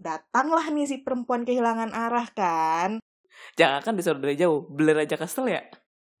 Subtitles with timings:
[0.00, 3.00] Datanglah nih si perempuan kehilangan arah kan.
[3.56, 5.64] Jangan kan disuruh dari jauh, blur aja kesel ya.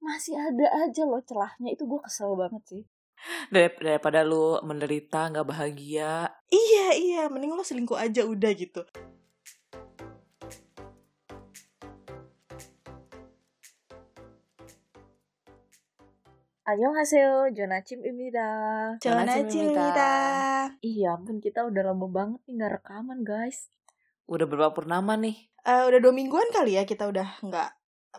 [0.00, 2.82] Masih ada aja loh celahnya itu gue kesel banget sih.
[3.52, 6.32] Dar- daripada lu menderita nggak bahagia.
[6.48, 8.80] Iya iya, mending lo selingkuh aja udah gitu.
[16.69, 18.41] Annyeonghaseyo, Jonachim입니다.
[18.97, 20.01] Jonachim입니다.
[20.81, 23.69] Iya ampun kita udah lama banget nih nggak rekaman guys.
[24.25, 25.37] Udah berapa purnama nih?
[25.61, 27.69] Eh, udah dua mingguan kali ya kita udah nggak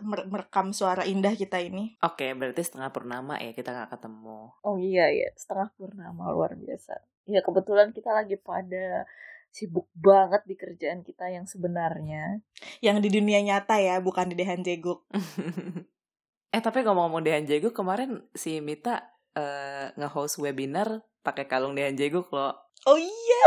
[0.06, 1.98] mer- merekam suara indah kita ini.
[2.06, 4.54] Oke, berarti setengah purnama ya kita nggak ketemu.
[4.62, 7.02] Oh iya ya setengah purnama luar biasa.
[7.26, 9.10] Ya kebetulan kita lagi pada
[9.50, 12.38] sibuk banget di kerjaan kita yang sebenarnya.
[12.78, 15.02] Yang di dunia nyata ya, bukan di Dehan Jeguk.
[16.51, 22.27] eh tapi ngomong-ngomong Dehan Jeguk kemarin si Mita eh, nge-host webinar pakai kalung Dehan Jeguk
[22.29, 22.55] loh.
[22.81, 23.43] Oh iya,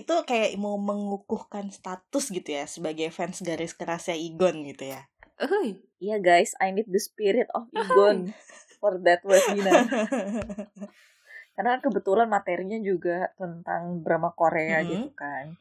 [0.00, 5.04] itu kayak mau mengukuhkan status gitu ya sebagai fans garis kerasnya Igon gitu ya.
[5.36, 5.84] Uhuy.
[6.00, 8.32] Iya guys, I need the spirit of Igon
[8.80, 9.84] for that webinar.
[11.56, 14.88] Karena kebetulan materinya juga tentang drama Korea Mhm.
[14.88, 15.60] gitu kan.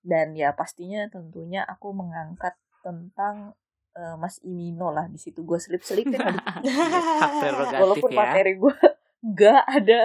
[0.00, 3.52] Dan ya pastinya tentunya aku mengangkat tentang
[3.92, 5.56] eh, Mas Imino lah di situ gue.
[5.56, 5.70] Hak
[7.40, 8.18] prerogatif walaupun ya.
[8.18, 8.74] materi gue
[9.38, 10.00] gak ada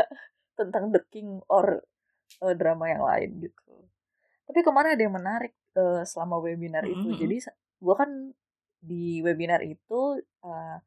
[0.55, 1.83] tentang The King or
[2.41, 3.73] eh, drama yang lain gitu.
[4.45, 7.11] Tapi kemarin ada yang menarik eh, selama webinar itu.
[7.11, 7.17] Mhm.
[7.17, 7.35] Jadi
[7.75, 8.09] gue kan
[8.79, 10.77] di webinar itu eh,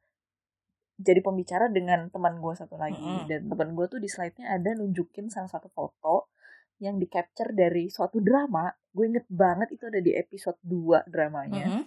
[0.98, 3.26] jadi pembicara dengan teman gue satu lagi Mhm.
[3.30, 6.34] dan teman gue tuh di slide-nya ada nunjukin salah satu foto
[6.78, 8.66] yang di capture dari suatu drama.
[8.90, 11.66] Gue inget banget itu ada di episode 2 dramanya.
[11.70, 11.82] Mhm.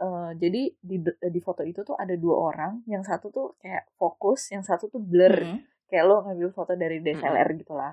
[0.00, 4.48] Eh, jadi di di foto itu tuh ada dua orang, yang satu tuh kayak fokus,
[4.48, 5.60] yang satu tuh blur, Mhm.
[5.92, 7.92] kayak lo ngambil foto dari DSLR gitu lah.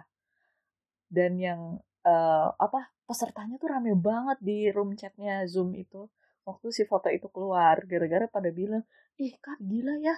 [1.11, 1.61] Dan yang
[2.07, 6.07] eh, apa pesertanya tuh rame banget di room chatnya Zoom itu.
[6.47, 8.87] Waktu si foto itu keluar, gara-gara pada bilang,
[9.19, 10.15] ih kak gila ya,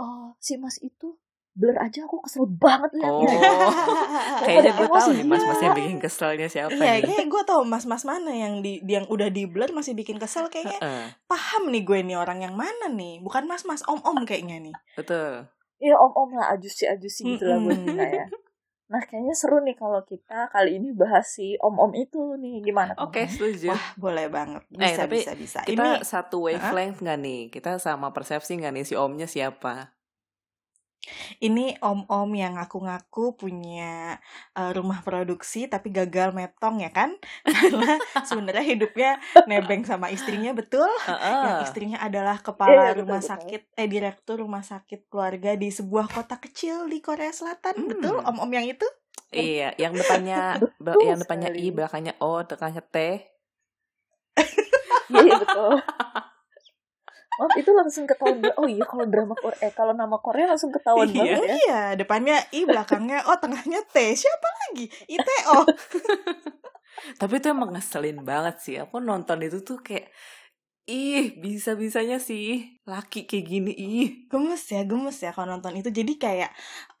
[0.00, 1.20] eh, si Mas itu
[1.56, 3.32] blur aja aku kesel banget Oh, liatnya.
[4.38, 5.16] kayaknya gue tahu Emosi.
[5.16, 7.02] nih mas-mas yang bikin keselnya siapa Iya, nih.
[7.02, 10.76] kayak gue tau mas-mas mana yang di yang udah di blur masih bikin kesel kayaknya
[10.78, 15.48] Heeh, paham nih gue nih orang yang mana nih bukan mas-mas om-om kayaknya nih betul.
[15.76, 18.26] Iya om-om lah ajusi-ajusi gitu lah kita ya.
[18.86, 22.92] Nah kayaknya seru nih kalau kita kali ini bahas si om-om itu nih gimana?
[22.96, 23.32] Oke, teman-teman?
[23.32, 23.68] setuju.
[23.72, 27.40] wah boleh banget Eh, bisa tapi bisa bisa Kita ini satu wavelength nggak nih?
[27.48, 29.95] Kita sama persepsi nggak nih si omnya siapa?
[31.44, 34.18] Ini om-om yang ngaku-ngaku punya
[34.58, 37.10] eh, rumah produksi tapi gagal metong ya kan
[37.52, 39.10] karena sebenarnya hidupnya
[39.48, 40.88] nebeng sama istrinya betul
[41.44, 41.62] yang Heeh.
[41.62, 43.46] istrinya adalah Iya, kepala betul, rumah betul.
[43.46, 47.86] sakit eh direktur rumah sakit keluarga di sebuah kota kecil di Korea Selatan Hmm.
[47.90, 48.86] betul om-om yang itu
[49.40, 50.36] Iya, yang depannya
[50.84, 51.62] be- Betul yang depannya sekali.
[51.64, 52.96] I, belakangnya O, tengahnya T.
[55.08, 55.82] Iya, betul.
[57.36, 58.40] Maaf itu langsung ketahuan.
[58.56, 61.20] Oh iya kalau drama Korea, eh kalau nama Korea langsung ketahuan Iya.
[61.20, 61.54] banget ya.
[61.56, 65.58] iya depannya I belakangnya O tengahnya T siapa lagi ITO
[67.20, 68.74] Tapi itu emang ngeselin banget sih.
[68.80, 70.08] Aku nonton itu tuh kayak
[70.86, 74.06] ih bisa-bisanya sih laki kayak gini ih.
[74.30, 76.50] gemes ya gemes ya kalau nonton itu jadi kayak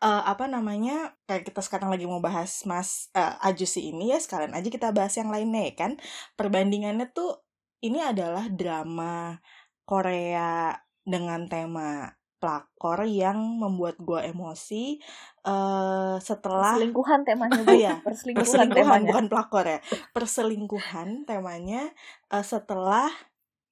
[0.02, 4.58] eh, apa namanya kayak kita sekarang lagi mau bahas Mas eh, Ajusi ini ya sekalian
[4.58, 5.92] aja kita bahas yang lainnya ya kan
[6.34, 7.46] perbandingannya tuh
[7.78, 9.38] ini adalah drama
[9.86, 15.00] Korea dengan tema pelakor yang membuat gua emosi
[15.40, 17.72] eh setelah Perselingkuhan temanya Bu.
[17.80, 19.08] iya, Perselingkuhan, perselingkuhan temanya.
[19.08, 19.78] bukan pelakor ya
[20.12, 21.88] perselingkuhan temanya
[22.28, 23.08] eh, setelah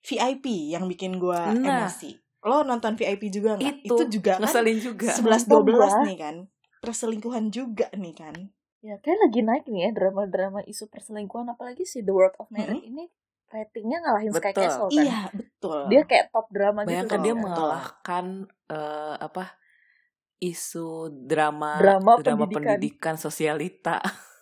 [0.01, 1.85] VIP yang bikin gua Nah.
[1.85, 5.09] emosi lo nonton VIP juga nggak Itu, juga kan juga.
[5.11, 6.05] sebelas Nonton dua belas gua.
[6.05, 6.37] nih kan
[6.79, 8.37] perselingkuhan juga nih kan
[8.79, 12.85] Ya kayak lagi naik nih ya drama-drama isu perselingkuhan apalagi si The World of Merit
[12.85, 13.09] ini
[13.55, 14.59] ratingnya ngalahin Sky Betul.
[14.59, 14.99] Castle kan.
[15.01, 17.25] iya betul Dia kayak top drama Bayangkan gitu.
[17.25, 17.41] dia kan.
[17.41, 18.25] mengalahkan
[18.69, 19.45] eh, apa
[20.43, 20.89] isu
[21.25, 22.57] drama Drama drama pendidikan.
[22.75, 24.03] pendidikan sosialita.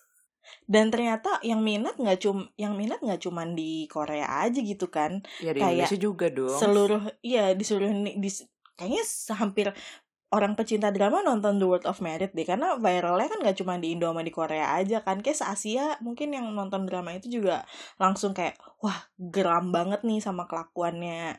[0.67, 5.20] dan ternyata yang minat nggak cum yang minat nggak cuman di Korea aja gitu kan
[5.38, 6.56] Ya di Kayak Indonesia juga dong.
[6.56, 8.31] seluruh iya di seluruh di
[8.75, 9.03] kayaknya
[9.37, 9.67] hampir
[10.32, 13.93] orang pecinta drama nonton The World of Merit deh karena viralnya kan gak cuma di
[13.93, 15.20] Indo sama di Korea aja kan.
[15.20, 17.69] Kayak se Asia mungkin yang nonton drama itu juga
[18.00, 21.37] langsung kayak wah geram banget nih sama kelakuannya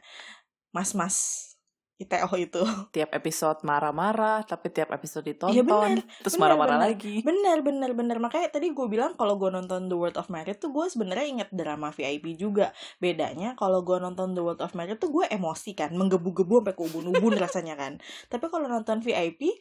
[0.73, 1.52] mas-mas
[1.93, 2.57] ITO itu.
[2.95, 6.01] Tiap episode marah-marah, tapi tiap episode ditonton, Iya, bener.
[6.25, 7.21] terus marah-marah lagi.
[7.21, 8.17] bener bener bener.
[8.17, 11.49] Makanya tadi gue bilang kalau gue nonton The World of Merit tuh gue sebenarnya inget
[11.53, 12.73] drama VIP juga.
[12.97, 16.81] Bedanya kalau gue nonton The World of Merit tuh gue emosi kan menggebu-gebu sampai ke
[16.81, 18.01] ubun-ubun rasanya kan.
[18.27, 19.53] Tapi kalau nonton VIP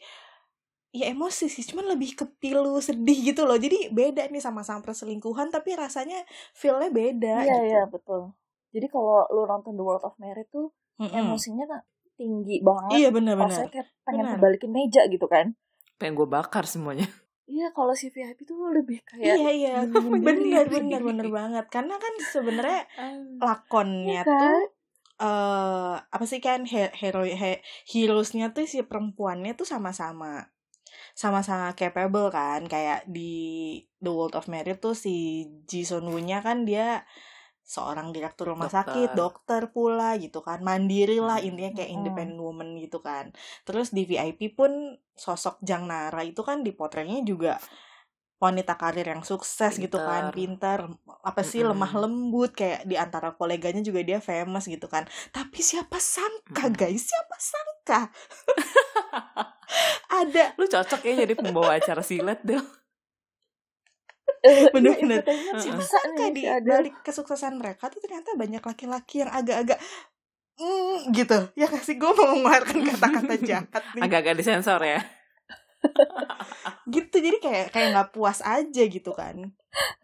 [0.89, 3.57] ya emosi sih cuman lebih ke pilu sedih gitu loh.
[3.57, 6.21] Jadi beda nih sama-sama perselingkuhan tapi rasanya
[6.51, 7.69] feelnya beda iya gitu.
[7.69, 8.21] iya betul.
[8.73, 11.13] Jadi kalau lu nonton The World of Merit tuh Mm-mm.
[11.13, 11.81] emosinya kan
[12.15, 12.97] tinggi banget.
[12.99, 14.33] Iya benar-benar rasanya kayak pengen Benar.
[14.37, 15.45] kebalikin meja gitu kan.
[15.97, 17.07] Pengen gue bakar semuanya.
[17.43, 19.73] Iya kalau si VIP tuh lebih kayak iya iya.
[20.23, 21.67] Bener bener bener banget.
[21.67, 24.39] Karena kan sebenarnya Iya lakonnya kan?
[24.39, 24.59] tuh
[25.19, 30.55] eh apa sih kan he- hero he, heroesnya tuh si perempuannya tuh sama-sama
[31.19, 32.63] sama-sama capable kan.
[32.63, 37.03] Kayak di The World of Merit tuh si Ji Sun Woo-nya kan dia
[37.63, 38.83] seorang direktur rumah Dokter.
[38.83, 41.47] sakit dokter pula gitu kan mandiri lah Hmm.
[41.49, 41.97] intinya kayak Mm-mm.
[42.03, 43.31] independent woman gitu kan
[43.63, 44.71] terus di VIP pun
[45.15, 47.57] sosok Jang Nara itu kan dipotretnya juga
[48.37, 50.91] wanita karir yang sukses gitu kan pintar
[51.23, 51.71] apa sih Mm-mm.
[51.71, 56.75] lemah lembut kayak di antara koleganya juga dia famous gitu kan tapi siapa sangka Mm-mm.
[56.75, 57.99] guys siapa sangka
[60.21, 62.59] ada lu cocok ya jadi pembawa acara silat deh
[64.43, 65.59] Heeh.
[65.59, 69.79] siapa sangka di balik kesuksesan mereka tuh ternyata banyak laki-laki yang agak-agak
[70.59, 71.37] mm, gitu.
[71.55, 74.01] Ya kasih gue mau mengeluarkan kata-kata jahat nih.
[74.03, 74.99] Agak-agak disensor ya?
[76.95, 77.15] Gitu.
[77.19, 79.55] Jadi kayak kayak nggak puas aja gitu kan.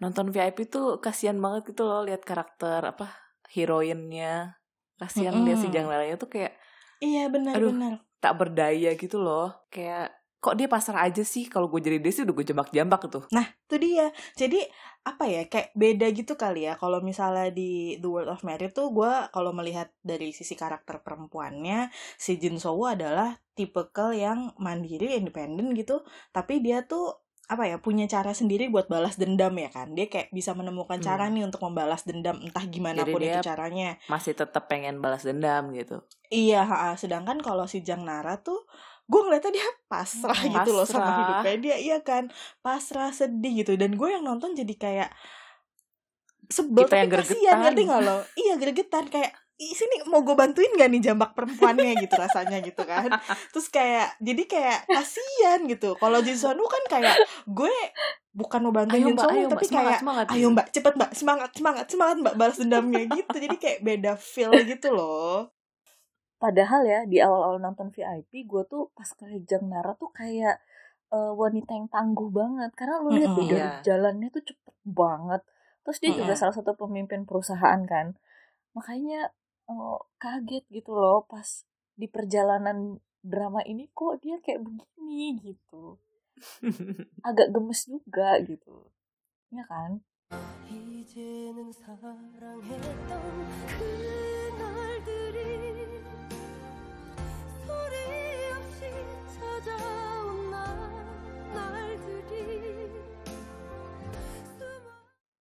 [0.03, 3.15] Nonton VIP tuh kasihan banget gitu loh lihat karakter apa
[3.51, 4.59] heroinnya
[4.99, 5.71] kasihan dia si.
[5.71, 6.51] Jang Lalanya tuh kayak
[6.99, 7.39] iya Aduh.
[7.39, 9.55] benar-benar tak berdaya gitu loh.
[9.71, 13.19] Kayak kok dia pasrah aja sih kalau gue jadi dia sih udah gue jambak-jambak gitu.
[13.29, 14.07] Itu dia.
[14.33, 14.63] Jadi
[15.03, 16.79] apa ya kayak beda gitu kali ya.
[16.79, 21.91] Kalau misalnya di The World of Merit tuh gue kalau melihat dari sisi karakter perempuannya
[22.15, 26.07] si Jin Soo adalah tipikal yang mandiri independen gitu.
[26.31, 27.19] Tapi dia tuh
[27.49, 29.91] apa ya punya cara sendiri buat balas dendam ya kan.
[29.91, 31.33] Dia kayak bisa menemukan cara Hmm.
[31.35, 33.97] nih untuk membalas dendam entah gimana Jadi pun itu caranya.
[34.05, 35.99] masih tetap pengen balas dendam gitu.
[36.29, 36.63] Iya
[36.95, 38.69] sedangkan kalau si Jang Nara tuh
[39.09, 42.29] gue ngeliatnya dia pasrah Hmm, gitu loh sama hidupnya dia iya kan?
[42.59, 43.73] Pasrah sedih gitu.
[43.73, 45.09] Dan gue yang nonton jadi kayak
[46.47, 46.85] sebel.
[46.85, 47.57] Kita yang tapi kasihan gregetan.
[47.63, 48.17] ngerti gak lo?
[48.35, 49.05] Iya gregetan.
[49.07, 51.91] Kayak "Ih, sini mau gue bantuin gak nih jambak perempuannya?
[51.99, 53.09] gitu rasanya gitu kan.
[53.51, 55.89] Terus kayak jadi kayak kasihan gitu.
[55.95, 57.73] Kalau Jin Sonu kan kayak gue
[58.31, 59.51] bukan mau bantuin ayo Jin mbak Sonu ayo mbak.
[59.51, 61.09] tapi semangat kayak semangat ayo mbak cepet mbak.
[61.11, 63.35] Semangat semangat semangat mbak balas dendamnya gitu.
[63.35, 65.49] Jadi kayak beda feel gitu loh
[66.38, 70.60] Padahal ya di awal-awal nonton VIP gue tuh pas ke Jang Nara tuh kayak
[71.14, 73.38] eh, wanita yang tangguh banget karena lu lihat Mm-mm.
[73.38, 73.80] deh dari Iya.
[73.80, 75.42] jalannya tuh cepet banget.
[75.84, 76.40] Terus dia juga Mm-mm.
[76.40, 78.18] salah satu pemimpin perusahaan kan.
[78.76, 79.30] Makanya
[79.70, 81.46] eh, kaget gitu loh pas
[81.94, 85.96] di perjalanan drama ini kok dia kayak begini gitu.
[87.24, 88.90] Agak gemes juga gitu.
[89.48, 90.02] Ya kan?
[90.66, 93.08] 이제는 사랑했던
[93.78, 95.38] 그날들이
[97.88, 97.96] 소리
[98.52, 98.80] 없이
[99.34, 100.92] 찾아온 날-
[101.54, 102.92] 날들이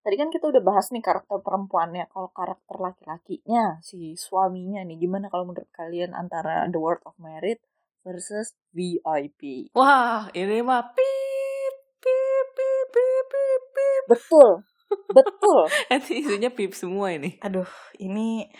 [0.03, 2.11] Tadi kan kita udah bahas nih karakter perempuannya.
[2.11, 7.63] Kalau karakter laki-lakinya, si suaminya nih, gimana kalau menurut kalian antara The World of Merit
[8.03, 9.71] versus VIP?
[9.71, 14.49] wah ini mah pip pip pip pip pip pip Betul,
[15.07, 15.71] betul.
[15.87, 17.63] nanti isinya pip semua ini aduh
[17.95, 18.51] ini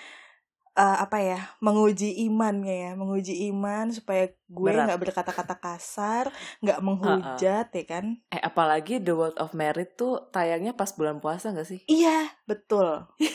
[0.79, 2.95] eh, apa ya menguji iman ya?
[2.95, 6.31] Menguji iman supaya gue nggak berkata-kata kasar
[6.63, 8.17] nggak menghujat ya kan?
[8.31, 11.83] Eh apalagi The World of Merit tuh tayangnya pas bulan puasa gak sih?
[11.85, 13.05] Iya betul.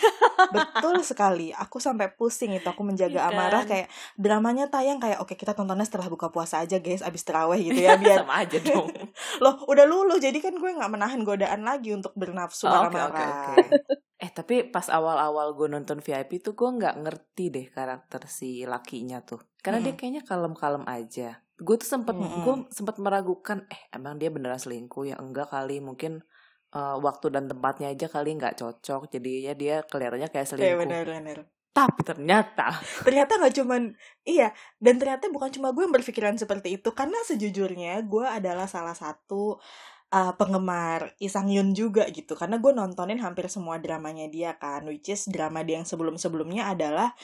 [0.43, 1.53] Betul sekali.
[1.55, 3.33] Aku sampai pusing itu aku menjaga Iya kan?
[3.33, 3.87] amarah kayak
[4.17, 7.95] dramanya tayang kayak oke kita tontonnya setelah buka puasa aja guys abis teraweh gitu ya
[7.95, 8.89] biar sama aja dong.
[9.39, 13.23] Loh udah luluh jadi kan gue nggak menahan godaan lagi untuk bernafsu Oh, marah-marah oke,
[13.23, 14.02] oke.
[14.23, 19.19] Eh tapi pas awal-awal gue nonton VIP tuh gue nggak ngerti deh karakter si lakinya
[19.19, 19.43] tuh.
[19.59, 21.43] Karena dia kayaknya kalem-kalem aja.
[21.59, 22.41] Gue tuh sempet Mm-mm.
[22.41, 26.23] gue sempet meragukan eh emang dia beneran selingkuh ya enggak kali mungkin
[26.71, 30.79] eh, waktu dan tempatnya aja kali nggak cocok jadinya dia kelihatannya kayak Iya selingkuh.
[30.79, 31.37] benar-benar
[31.73, 32.67] Tapi ternyata
[33.05, 33.81] ternyata nggak cuman
[34.23, 38.93] iya dan ternyata bukan cuma gue yang berpikiran seperti itu karena sejujurnya gue adalah salah
[38.93, 39.57] satu
[40.13, 45.09] uh, penggemar Isang Yun juga gitu karena gue nontonin hampir semua dramanya dia kan which
[45.09, 47.17] is drama dia yang sebelum sebelumnya adalah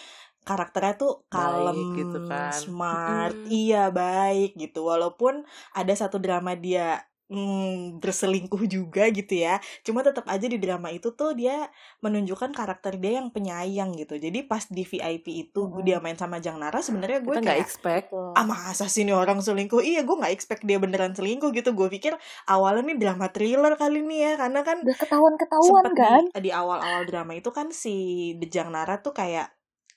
[0.44, 2.50] karakternya tuh kalem Baik gitu kan.
[2.50, 3.54] smart Mm-mm.
[3.54, 5.46] iya baik gitu walaupun
[5.78, 11.14] ada satu drama dia hmm, berselingkuh juga gitu ya cuma tetap aja di drama itu
[11.14, 11.70] tuh dia
[12.02, 15.86] menunjukkan karakter dia yang penyayang gitu jadi pas di VIP itu Mm-mm.
[15.86, 18.10] dia main sama Jang Nara sebenarnya gue nggak expect.
[18.38, 21.88] Ah masa sih ini orang selingkuh iya gue nggak expect dia beneran selingkuh gitu gue
[21.90, 22.14] pikir
[22.50, 26.24] awalnya nih drama thriller kali nih ya karena kan Udah ketahuan-ketahuan kan?
[26.34, 27.96] di, di awal-awal drama itu kan si
[28.38, 29.50] Dejang Nara tuh kayak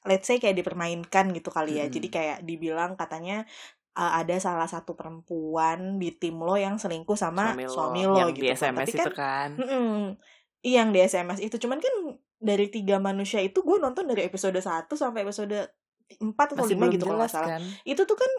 [0.08, 1.94] let's say kayak dipermainkan gitu kali ya Mm-mm.
[1.94, 3.46] jadi kayak dibilang katanya
[3.96, 8.44] uh, ada salah satu perempuan di tim lo yang selingkuh sama suami lo, yang gitu
[8.44, 8.56] di kan.
[8.58, 9.50] SMS Tapi itu kan kan.
[9.60, 9.96] Mm-mm.
[10.62, 11.94] Iya, yang di SMS itu cuman kan
[12.42, 15.58] dari tiga manusia itu gue nonton dari episode 1 sampai episode
[16.18, 17.48] 4 atau Masih 5 belum gitu kalau salah.
[17.58, 17.62] kan.
[17.82, 18.30] Itu tuh kan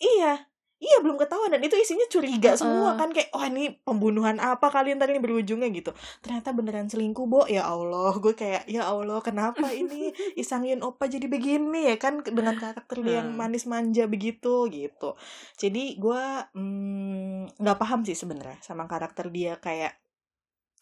[0.00, 0.48] iya,
[0.82, 2.58] iya belum ketahuan dan itu isinya curiga Heeh.
[2.58, 5.94] semua kan kayak oh ini pembunuhan apa kalian tadi ini berujungnya gitu.
[6.18, 7.46] Ternyata beneran selingkuh, Bo.
[7.46, 12.58] Ya Allah, gue kayak ya Allah, kenapa ini Isangin Opa jadi begini ya kan dengan
[12.58, 13.38] karakter dia yang Hmm.
[13.38, 15.14] manis manja begitu gitu.
[15.54, 16.22] Jadi gue
[16.58, 19.94] mm, nggak paham sih sebenarnya sama karakter dia kayak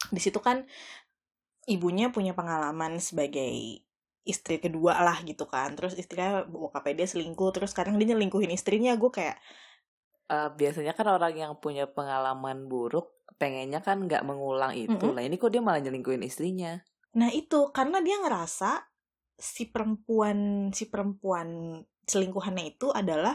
[0.09, 0.65] di situ kan
[1.69, 3.85] ibunya punya pengalaman sebagai
[4.25, 8.93] istri kedua lah gitu kan terus istrinya bokapnya dia selingkuh terus sekarang dia nyelingkuhin istrinya
[8.97, 9.37] gue kayak
[10.31, 14.95] Eh, biasanya kan orang yang punya pengalaman buruk pengennya kan nggak mengulang itu.
[14.95, 15.17] Mm-mm.
[15.19, 16.79] Lah ini kok dia malah nyelingkuhin istrinya.
[17.11, 18.87] nah itu karena dia ngerasa
[19.35, 23.35] si perempuan si perempuan selingkuhannya itu adalah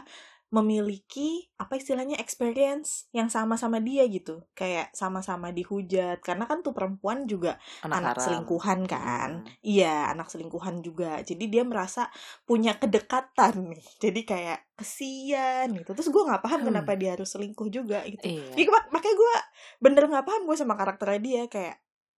[0.49, 4.45] memiliki apa istilahnya experience yang sama sama dia gitu.
[4.53, 6.21] Kayak sama-sama dihujat.
[6.21, 8.23] Karena kan tuh perempuan juga Anak, anak haram.
[8.23, 9.29] selingkuhan kan.
[9.41, 9.49] Hmm.
[9.59, 11.19] iya anak selingkuhan juga.
[11.21, 12.07] Jadi dia merasa
[12.43, 13.83] punya kedekatan nih.
[13.99, 15.91] Jadi kayak kesian gitu.
[15.91, 16.67] Terus gue nggak paham Hmm.
[16.71, 18.23] kenapa dia harus selingkuh juga gitu.
[18.23, 18.55] Iya.
[18.55, 19.33] Iya, mak- makanya gue
[19.81, 21.43] bener nggak paham gue sama karakternya dia.
[21.45, 21.75] Kayak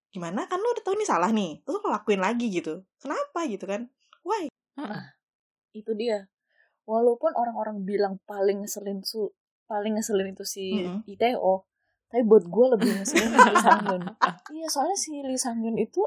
[0.08, 0.46] gimana?
[0.46, 1.64] Kan lu udah tahu ini salah nih.
[1.64, 2.84] Terus lu lakuin lagi gitu.
[2.98, 3.44] Kenapa?
[3.46, 3.88] Gitu kan.
[4.22, 4.52] Why?
[4.78, 5.04] Heeh.
[5.74, 6.26] itu dia
[6.88, 9.28] walaupun orang-orang bilang paling ngeselin su
[9.68, 11.04] paling ngeselin itu si Mm-mm.
[11.04, 11.68] ITO
[12.08, 14.04] tapi buat gue lebih ngeselin si Lee Sang Yun
[14.56, 16.00] iya soalnya si Lee Sang Yun itu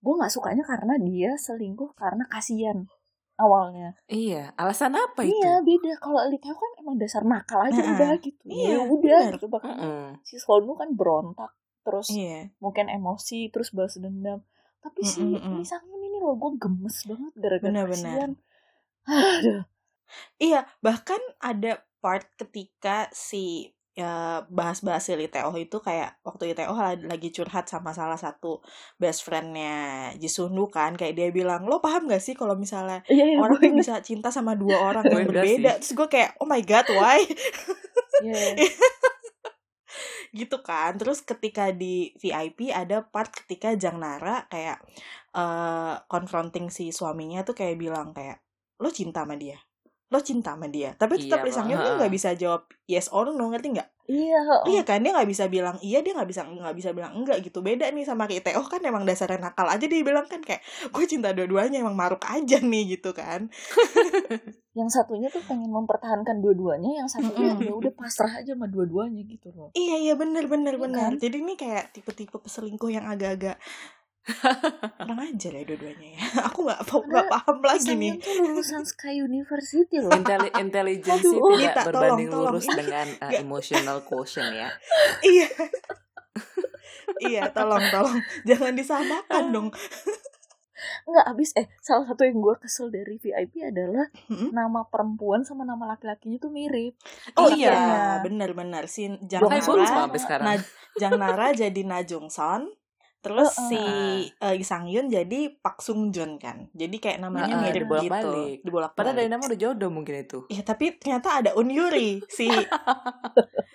[0.00, 2.88] gue nggak sukanya karena dia selingkuh karena kasihan
[3.40, 3.96] awalnya.
[4.04, 5.32] Iya, alasan apa itu?
[5.32, 5.96] iya beda.
[5.96, 8.44] Kalau Lee Tae kan emang dasar nakal aja udah gitu.
[8.44, 9.76] Iya, ya udah gitu bahkan
[10.24, 12.52] si Solnu kan berontak terus iya.
[12.60, 14.44] mungkin emosi terus balas dendam.
[14.80, 15.56] Tapi si Mm, mm, mm.
[15.60, 18.32] Lee Sang Yun ini loh gue gemes banget gara-gara kasihan.
[19.08, 19.64] Aduh
[20.40, 26.72] Iya, bahkan ada part ketika si ya, bahas-bahas si Liteo itu kayak waktu Liteo
[27.04, 28.64] lagi curhat sama salah satu
[28.96, 33.38] best friendnya Jisunu kan kayak dia bilang lo paham gak sih kalau misalnya iya iya
[33.38, 35.84] orang tuh bisa cinta sama dua orang yang berbeda sih.
[35.84, 37.20] terus gue kayak oh my god why?
[38.24, 38.56] Iya.
[40.40, 40.94] gitu kan.
[40.96, 44.78] Terus ketika di VIP ada part ketika Jang Nara kayak
[45.30, 48.42] eh confronting si suaminya tuh kayak bilang kayak
[48.80, 49.60] lo cinta sama dia
[50.10, 50.98] lo cinta sama dia.
[50.98, 53.88] Tapi tetap Iya, Sang nggak bisa jawab yes or no ngerti nggak?
[54.10, 57.46] Iya iya kan dia nggak bisa bilang iya dia nggak bisa nggak bisa bilang enggak
[57.46, 57.62] gitu.
[57.62, 61.04] Beda nih sama kayak Teo kan emang dasarnya nakal aja dia bilang kan kayak gue
[61.06, 63.46] cinta dua-duanya emang maruk aja nih gitu kan.
[64.78, 69.50] Yang satunya tuh pengen mempertahankan dua-duanya yang satunya ya udah pasrah aja sama dua-duanya gitu
[69.50, 69.70] loh.
[69.74, 71.10] Iya iya bener bener Iya bener.
[71.10, 71.12] kan?
[71.18, 73.58] jadi ini kayak tipe-tipe peselingkuh yang agak-agak
[75.00, 76.20] kurang aja lah dua-duanya ya
[76.52, 81.56] aku nggak nggak paham lagi nih tuh lulusan Sky University loh Intelli- intelligence Aduh.
[81.56, 82.52] tidak Nita, berbanding tolong, tolong.
[82.54, 84.68] lurus dengan uh, emotional quotient ya.
[85.24, 85.48] iya
[87.20, 89.68] iya tolong tolong jangan disamakan dong
[91.04, 94.48] Enggak abis eh salah satu yang gue kesel dari VIP adalah Mm-mm.
[94.48, 96.96] nama perempuan sama nama laki-lakinya tuh mirip
[97.36, 100.44] oh iya bener-bener si Jang Jong Makanya gue lupa Nara sampai sekarang.
[100.48, 100.56] Nah,
[100.96, 102.00] Jang Nara jadi Na
[103.20, 103.68] Terus Heeh.
[103.68, 103.80] si
[104.32, 107.84] eh, Lee Sang Yun jadi Pak Sung Jun kan jadi kayak namanya Heeh, mirip gitu
[108.00, 108.58] dibolak-balik.
[108.60, 110.38] dibolak Padahal dari nama udah jodoh mungkin itu.
[110.48, 112.48] Ya tapi ternyata ada Unyuri si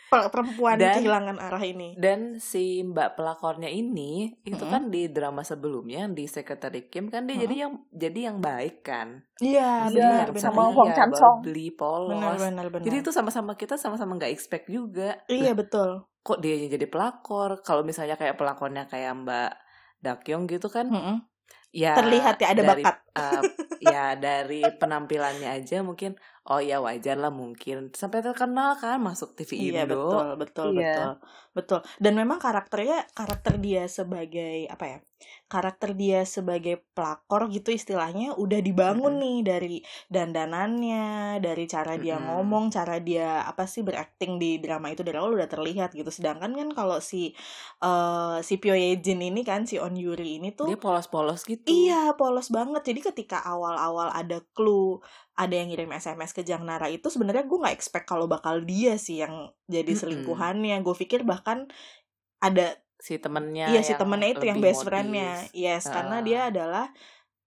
[0.07, 1.93] per- perempuan Dan- kehilangan arah ini.
[1.95, 4.71] Dan si mbak pelakornya ini itu Mm-mm.
[4.71, 7.43] kan di drama sebelumnya di Secretary Kim kan dia Mm-mm.
[7.43, 9.21] jadi yang jadi yang baik kan.
[9.37, 11.43] Iya, Iya, benar sama Hong Chan Song.
[11.71, 12.09] polos.
[12.11, 12.83] Benar benar benar.
[12.83, 15.19] Jadi itu sama-sama kita sama-sama nggak expect juga.
[15.27, 16.07] iya betul.
[16.25, 17.61] Kok dia jadi pelakor?
[17.61, 19.51] Kalau misalnya kayak pelakornya kayak Mbak
[20.01, 21.17] Dakyong gitu kan, Mm-mm.
[21.69, 22.95] ya Terlihat ya ada dari, bakat.
[23.13, 23.41] uh,
[23.93, 26.17] ya dari penampilannya aja mungkin
[26.49, 30.01] oh ya wajar lah mungkin sampai terkenal kan masuk TV Iya Indo.
[30.09, 30.93] betul betul Iya.
[30.93, 31.09] betul
[31.53, 31.79] betul.
[32.01, 34.97] Dan memang karakternya karakter dia sebagai apa ya?
[35.45, 39.77] Karakter dia sebagai pelakor gitu istilahnya udah dibangun nih dari
[40.09, 42.25] dandanannya, dari cara dia Mm-mm.
[42.33, 46.09] ngomong, cara dia apa sih berakting di drama itu dari awal udah terlihat gitu.
[46.09, 47.31] Sedangkan kan kalau si
[47.79, 51.65] eh si Pyo Ye Jin ini kan si On Yuri ini tuh Dia polos-polos gitu.
[51.69, 52.81] Iya, polos banget.
[52.81, 54.99] Jadi ketika awal-awal ada clue,
[55.35, 58.97] ada yang ngirim SMS ke Jang Nara itu sebenarnya gue nggak expect kalau bakal dia
[58.97, 60.79] sih yang jadi selingkuhannya.
[60.81, 61.67] Gue pikir bahkan
[62.39, 65.43] ada Si temennya iya si temennya itu yang best friendnya.
[65.51, 66.27] Yes, karena Heeh.
[66.27, 66.85] dia adalah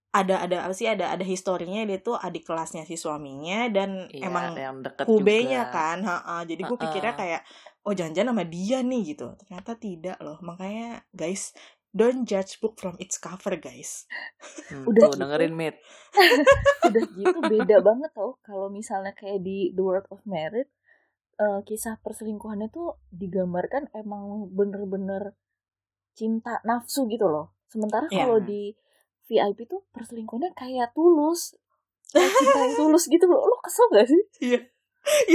[0.09, 4.25] ada ada apa sih ada ada historinya dia tuh adik kelasnya si suaminya dan Iya,
[4.29, 4.57] emang
[5.05, 5.73] kubenya juga.
[5.73, 5.97] kan.
[6.01, 6.35] Ha-ha.
[6.49, 7.41] Jadi gue pikirnya kayak
[7.85, 9.27] oh jangan-jangan sama dia nih gitu.
[9.37, 10.41] Ternyata tidak loh.
[10.41, 11.53] Makanya guys
[11.89, 14.05] don't judge book from its cover guys
[14.69, 15.21] Hmm, Udah tuh gitu.
[15.25, 15.75] dengerin Mit.
[16.85, 20.69] udah gitu beda banget tau kalau misalnya kayak di The World of Merit
[21.39, 25.33] eh, kisah perselingkuhannya tuh digambarkan emang bener-bener
[26.11, 28.17] cinta nafsu gitu loh sementara Iya.
[28.21, 28.75] kalau di
[29.23, 31.55] VIP tuh perselingkuhannya kayak tulus
[32.07, 34.61] kayak cinta yang tulus gitu loh lo kesel gak sih iya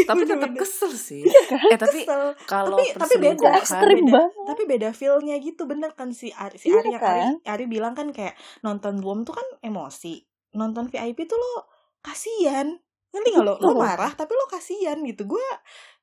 [0.05, 1.25] Tapi tetap kesel sih.
[1.25, 1.73] kan?
[1.73, 2.37] Eh tapi Kesel.
[2.45, 3.49] kalau Tapi- tapi beda.
[3.57, 4.13] Ekstrim beda.
[4.13, 7.17] banget tapi beda feelnya gitu bener kan si Ari, si Iya Ari yang kan?
[7.17, 10.21] Ari, Ari bilang kan kayak nonton Boom tuh kan emosi
[10.53, 11.65] nonton VIP tuh lo
[11.99, 12.77] kasihan
[13.09, 15.47] nanti nggak lo lo marah tapi lo kasihan gitu gue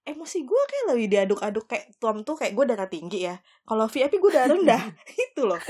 [0.01, 3.35] emosi gue kayak lebih diaduk-aduk kayak tuam tuh kayak gue darah tinggi ya.
[3.65, 4.83] Kalau VIP gue darah rendah.
[5.29, 5.61] Itu loh.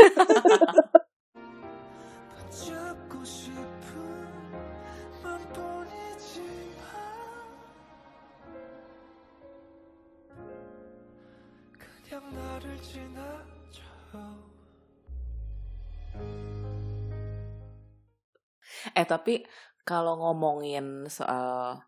[18.91, 19.45] Eh tapi
[19.87, 21.79] kalau ngomongin soal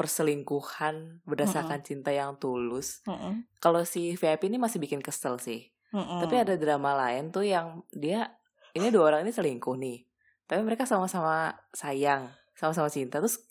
[0.00, 3.44] perselingkuhan berdasarkan cinta yang tulus, Mm-mm.
[3.60, 5.68] kalau si VIP ini masih bikin kesel sih.
[5.92, 6.24] Mm-mm.
[6.24, 8.32] Tapi ada drama lain tuh yang dia
[8.72, 10.08] ini dua orang ini selingkuh nih.
[10.48, 13.20] Tapi mereka sama-sama sayang, sama-sama cinta.
[13.20, 13.44] Terus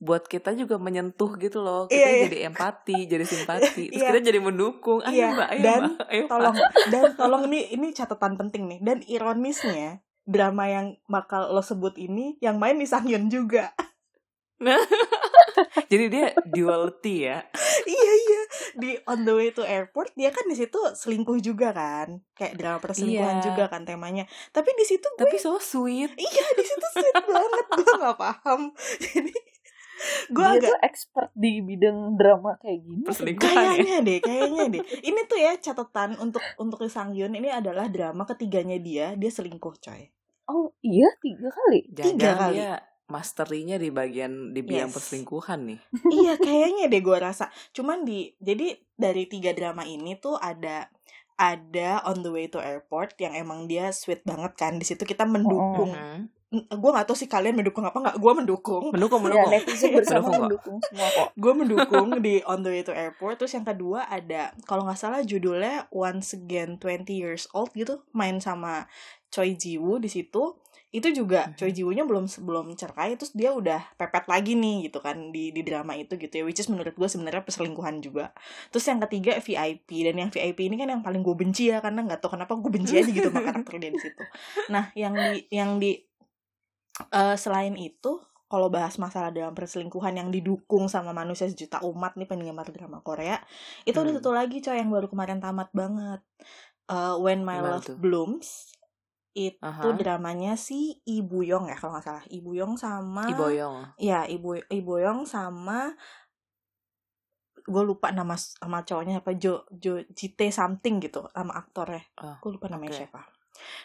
[0.00, 1.86] buat kita juga menyentuh gitu loh.
[1.86, 2.22] Kita Iya, iya.
[2.26, 3.92] jadi empati, jadi simpati.
[3.92, 4.08] Terus Iya.
[4.10, 5.04] kita jadi mendukung.
[5.04, 6.70] Ayo Iya, mbak, ayo dan mbak, ayo tolong Pak.
[6.90, 12.40] dan tolong ini ini catatan penting nih dan ironisnya drama yang bakal lo sebut ini
[12.40, 13.76] yang main di Sangyun juga
[15.90, 17.38] Jadi dia duality ya.
[17.84, 18.42] iya iya.
[18.74, 22.20] Di on the way to airport dia kan di situ selingkuh juga kan.
[22.32, 23.44] Kayak drama perselingkuhan Iya.
[23.44, 24.24] juga kan temanya.
[24.50, 26.10] Tapi di situ gue Tapi so sweet.
[26.14, 27.64] iya di situ sweet banget.
[27.72, 28.60] Gue nggak paham.
[29.04, 29.32] Jadi
[30.26, 33.02] gue dia agak tuh expert di bidang drama kayak gini.
[33.02, 33.62] Perselingkuhan ya.
[33.70, 34.82] kayaknya deh kayaknya deh.
[35.00, 39.14] Ini tuh ya catatan untuk untuk Sangyun ini adalah drama ketiganya dia.
[39.14, 40.10] Dia selingkuh coy.
[40.44, 41.08] Oh iya?
[41.22, 41.80] Tiga kali?
[41.88, 42.56] Tiga Jangan kali.
[42.58, 42.72] dia
[43.14, 44.96] masterinya di bagian di bidang Yes.
[44.98, 45.78] perselingkuhan nih.
[46.18, 47.46] iya kayaknya deh gue rasa.
[47.70, 50.90] Cuman di jadi dari tiga drama ini tuh ada
[51.38, 54.82] ada on the way to airport yang emang dia sweet banget kan.
[54.82, 55.94] Di situ kita mendukung.
[55.94, 56.22] Mhm.
[56.54, 58.16] gue gak tahu sih kalian mendukung apa nggak.
[58.22, 58.94] Gue mendukung.
[58.94, 59.50] Mendukung, ya mendukung.
[59.50, 61.28] netizen bersama Mendukung mendukung semua kok.
[61.42, 63.42] Gue mendukung di on the way to airport.
[63.42, 68.06] Terus yang kedua ada kalau nggak salah judulnya once again 20 years old gitu.
[68.14, 68.86] Main sama
[69.34, 70.54] Choi Jiwoo di situ
[70.94, 71.58] itu juga Mhm.
[71.58, 75.66] Choi Jiwoo-nya belum belum cerai terus dia udah pepet lagi nih gitu kan di di
[75.66, 78.30] drama itu gitu ya which is menurut gue sebenarnya perselingkuhan juga
[78.70, 82.06] terus yang ketiga VIP dan yang VIP ini kan yang paling gue benci ya karena
[82.06, 84.22] nggak tahu kenapa gue benci aja gitu sama karakter dia di situ
[84.70, 85.98] nah yang di yang di
[87.10, 92.28] eh, selain itu kalau bahas masalah dalam perselingkuhan yang didukung sama manusia sejuta umat nih
[92.30, 93.42] penggemar drama Korea
[93.82, 94.22] itu ada Hmm.
[94.22, 96.22] satu lagi coy yang baru kemarin tamat banget
[96.84, 97.96] Eh, When My Gimana Love tuh?
[97.96, 98.73] Blooms
[99.34, 99.98] itu Aha.
[99.98, 103.98] dramanya si Ibu Yong ya kalau nggak salah Ibu Yong sama Iboyong.
[103.98, 105.90] ya Ibu Ibu Yong sama
[107.64, 112.50] gue lupa nama sama cowoknya apa Jo Jo Jite something gitu nama aktornya Oh, gue
[112.54, 113.00] lupa namanya oke.
[113.02, 113.22] siapa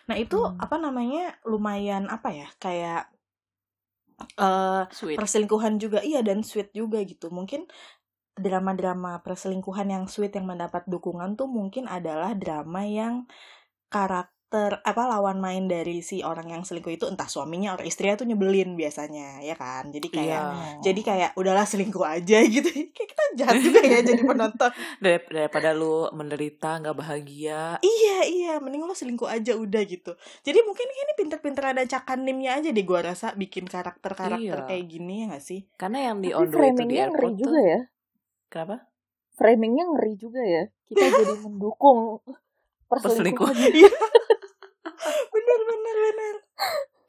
[0.06, 0.58] nah itu Hmm.
[0.60, 3.10] apa namanya lumayan apa ya kayak
[4.92, 5.16] Sweet.
[5.16, 7.66] perselingkuhan juga iya dan sweet juga gitu mungkin
[8.36, 13.24] drama-drama perselingkuhan yang sweet yang mendapat dukungan tuh mungkin adalah drama yang
[13.88, 18.26] karakter apa lawan main dari si orang yang selingkuh itu entah suaminya atau istrinya tuh
[18.26, 20.82] nyebelin biasanya ya kan jadi kayak Iya.
[20.84, 25.70] jadi kayak udahlah selingkuh aja gitu kayak kita jahat juga ya jadi penonton Dar- daripada
[25.72, 27.78] lu menderita nggak bahagia.
[27.80, 32.70] iya iya mending lo selingkuh aja udah gitu jadi mungkin ini pinter-pinter ada cakanimnya aja
[32.70, 34.66] deh gua rasa bikin karakter-karakter Iya.
[34.66, 37.34] kayak gini ya gak sih Karena yang di tapi on the way to the airport
[37.36, 37.64] juga tuh.
[37.64, 37.80] ya
[38.48, 38.76] Kenapa?
[39.32, 42.18] framingnya ngeri juga ya kita jadi mendukung
[42.88, 43.92] perselingkuhan Iya.
[45.34, 46.36] bener bener bener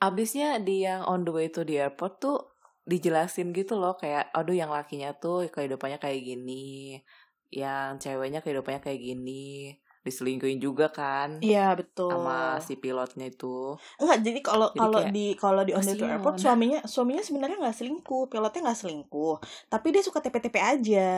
[0.00, 2.40] Abisnya di yang on the way to the airport tuh
[2.88, 6.98] dijelasin gitu loh kayak aduh yang lakinya tuh kehidupannya kayak gini
[7.52, 14.18] yang ceweknya kehidupannya kayak gini diselingkuhin juga kan iya betul sama si pilotnya itu Enggak,
[14.24, 16.12] jadi kalau kalau di kalau di on the way to kasihan.
[16.16, 19.36] airport suaminya suaminya sebenarnya nggak selingkuh, pilotnya nggak selingkuh,
[19.68, 21.10] tapi dia suka TP-TP aja.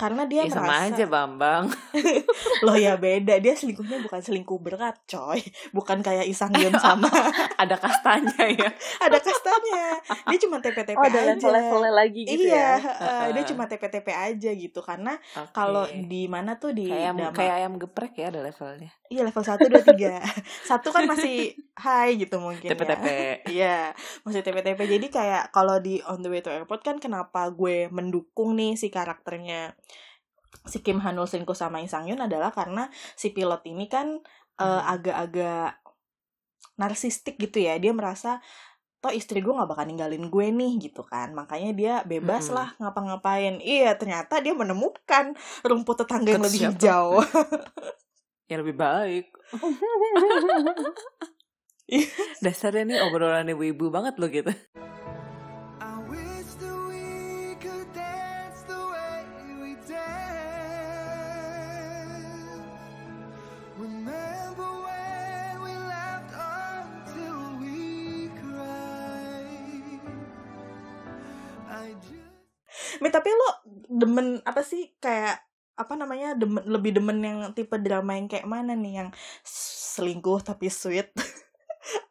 [0.00, 1.68] Karena dia ya sama aja Bambang
[2.64, 5.44] loh ya beda, dia selingkuhnya bukan selingkuh berat, coy.
[5.76, 7.12] Bukan kayak Isang Yeon sama
[7.60, 8.70] ada kastanya ya
[9.04, 10.00] ada kastanya.
[10.24, 11.28] Dia cuma TP-TP oh ada aja.
[11.36, 15.52] level-levelnya lagi gitu iya, ya eh, dia cuma TP-TP aja gitu karena Oke.
[15.52, 19.26] kalau di mana tuh di kayak ayam, drama- kayak ayam geprek ya ada levelnya iya
[19.26, 20.70] level 1 2 3.
[20.70, 23.34] Satu kan masih high gitu mungkin TP-TP ya.
[23.50, 23.78] Iya,
[24.22, 24.78] masih TP-TP.
[24.86, 28.86] Jadi kayak kalau di On the Way to Airport kan kenapa gue mendukung nih si
[28.86, 29.74] karakternya
[30.64, 34.18] si Kim Hanul selingkuh sama Lee Sang Yoon adalah karena si pilot ini kan
[34.56, 34.84] eh, Mhm.
[34.92, 35.80] agak-agak
[36.76, 38.40] narsistik gitu ya dia merasa
[39.00, 42.56] toh istri gue nggak bakal ninggalin gue nih gitu kan makanya dia bebas Mm-mm.
[42.60, 45.32] lah ngapa-ngapain iya ternyata dia menemukan
[45.64, 46.76] rumput tetangga yang lebih siapa?
[46.76, 47.06] hijau
[48.50, 49.26] Yang lebih baik.
[52.44, 54.50] Dasarnya nih obrolan ibu-ibu banget loh gitu.
[73.00, 73.48] Mi, tapi lo
[73.88, 74.92] demen apa sih?
[75.00, 75.40] Kayak
[75.74, 79.04] apa namanya demen, lebih demen yang tipe drama yang kayak mana nih?
[79.04, 79.08] Yang
[79.96, 81.10] selingkuh tapi sweet?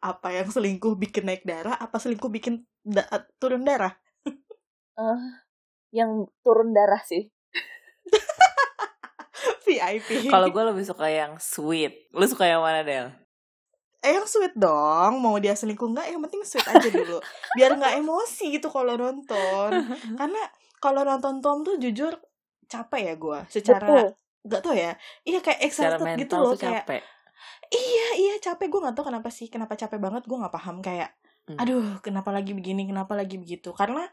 [0.01, 1.77] Apa yang selingkuh bikin naik darah?
[1.77, 3.05] Apa selingkuh bikin da-
[3.37, 3.93] turun darah?
[4.97, 5.21] Eh,
[5.93, 7.29] yang turun darah sih.
[9.69, 12.09] VIP Kalau gue lebih suka yang sweet.
[12.17, 13.13] Lu suka yang mana Del?
[13.99, 15.19] eh yang sweet dong.
[15.19, 16.07] Mau dia selingkuh nggak?
[16.09, 17.19] Yang penting sweet aja dulu.
[17.55, 19.71] Biar nggak emosi gitu kalau nonton.
[20.15, 20.41] Karena
[20.79, 22.15] kalau nonton Tom tuh jujur
[22.65, 23.87] capek ya gue secara
[24.39, 27.01] nggak tau ya iya kayak excited gitu loh kayak capek.
[27.69, 31.11] iya iya capek gue nggak tau kenapa sih kenapa capek banget gue nggak paham kayak
[31.49, 31.57] Hmm.
[31.57, 34.05] aduh kenapa lagi begini kenapa lagi begitu karena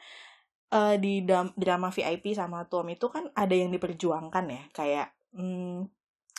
[0.72, 1.20] eh, di
[1.52, 5.85] drama VIP sama Tom itu kan ada yang diperjuangkan ya kayak hmm,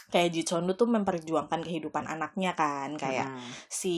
[0.09, 3.51] kayak Ji Chon tuh memperjuangkan kehidupan anaknya kan kayak Mm-mm.
[3.69, 3.93] si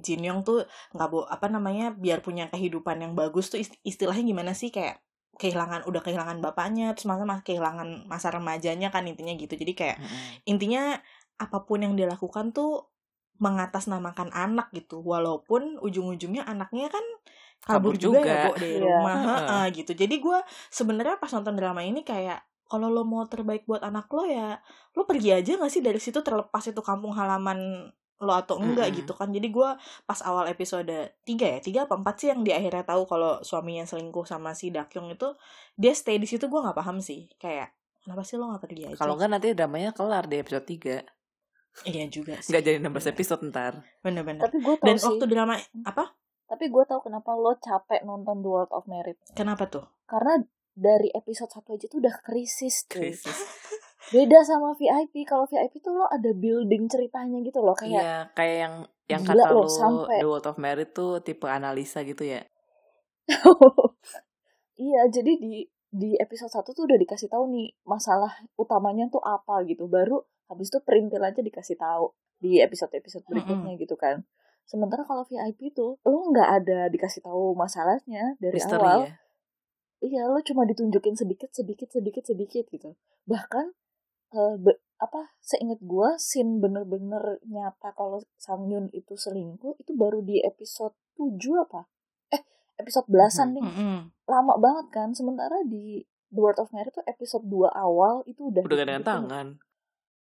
[0.00, 0.64] Jin Yong tuh
[0.96, 5.04] nggak bo apa namanya biar punya kehidupan yang bagus tuh ist- istilahnya gimana sih kayak
[5.40, 9.96] kehilangan udah kehilangan bapaknya terus masa mas kehilangan masa remajanya kan intinya gitu jadi kayak
[10.02, 10.42] Mm-mm.
[10.50, 10.98] intinya
[11.38, 12.90] apa pun yang dilakukan tuh
[13.38, 17.04] mengatasnamakan anak gitu walaupun ujung-ujungnya anaknya kan
[17.62, 18.34] kabur, Kabur juga, ya juga.
[18.42, 18.82] Bo, dari Iya.
[18.82, 20.38] rumah heeh, gitu jadi gue
[20.74, 24.58] sebenarnya pas nonton drama ini kayak kalau lo mau terbaik buat anak lo ya
[24.98, 27.88] lo pergi aja gak sih dari situ terlepas itu kampung halaman
[28.18, 28.98] lo atau enggak Mm-mm.
[28.98, 29.68] gitu kan jadi gue
[30.02, 33.84] pas awal episode 3 ya tiga apa empat sih yang di akhirnya tahu kalau suaminya
[33.84, 35.38] selingkuh sama si Dakyung itu
[35.72, 38.96] dia stay di situ gue nggak paham sih kayak kenapa sih lo nggak pergi aja
[38.96, 41.86] Kalau enggak nanti dramanya kelar di episode 3.
[41.86, 43.72] iya juga sih Enggak jadi 16 episode ntar.
[44.00, 45.06] bener-bener Tapi gue tahu dan sih.
[45.06, 45.54] waktu drama
[45.84, 46.04] apa
[46.44, 49.18] Tapi gue tahu kenapa lo capek nonton The World of Merit.
[49.32, 52.98] kenapa tuh Karena dari episode 1 aja tuh udah krisis tuh.
[52.98, 53.38] Krisis.
[54.08, 55.26] Beda sama VIP.
[55.26, 57.74] Kalau VIP tuh lo ada building ceritanya gitu loh.
[57.74, 58.74] Kayak Iya, kayak yang
[59.08, 62.40] yang Gila kata lu sampai- The World of Merit tuh tipe analisa gitu ya.
[64.78, 69.64] iya, jadi di di episode 1 tuh udah dikasih tahu nih masalah utamanya tuh apa
[69.64, 69.88] gitu.
[69.88, 74.22] Baru habis itu perintilannya dikasih tahu di episode-episode berikutnya gitu kan.
[74.62, 79.00] Sementara kalau VIP tuh lo nggak ada dikasih tahu masalahnya dari Misteri awal.
[79.04, 79.14] ya.
[79.98, 82.94] Iya, lo cuma ditunjukin sedikit, sedikit, sedikit, sedikit gitu.
[83.26, 83.74] Bahkan
[84.34, 85.30] eh, be- apa?
[85.38, 91.64] Seingat gua, scene bener-bener nyata kalau Sang Yun itu selingkuh itu baru di episode 7
[91.64, 91.86] apa?
[92.34, 92.42] Eh,
[92.82, 93.62] episode belasan nih.
[93.62, 93.96] Mm-mm.
[94.26, 95.08] Lama banget kan.
[95.14, 99.28] Sementara di The World of Merit tuh episode 2 awal itu udah Udah gandengan ditunjukin
[99.30, 99.48] tangan.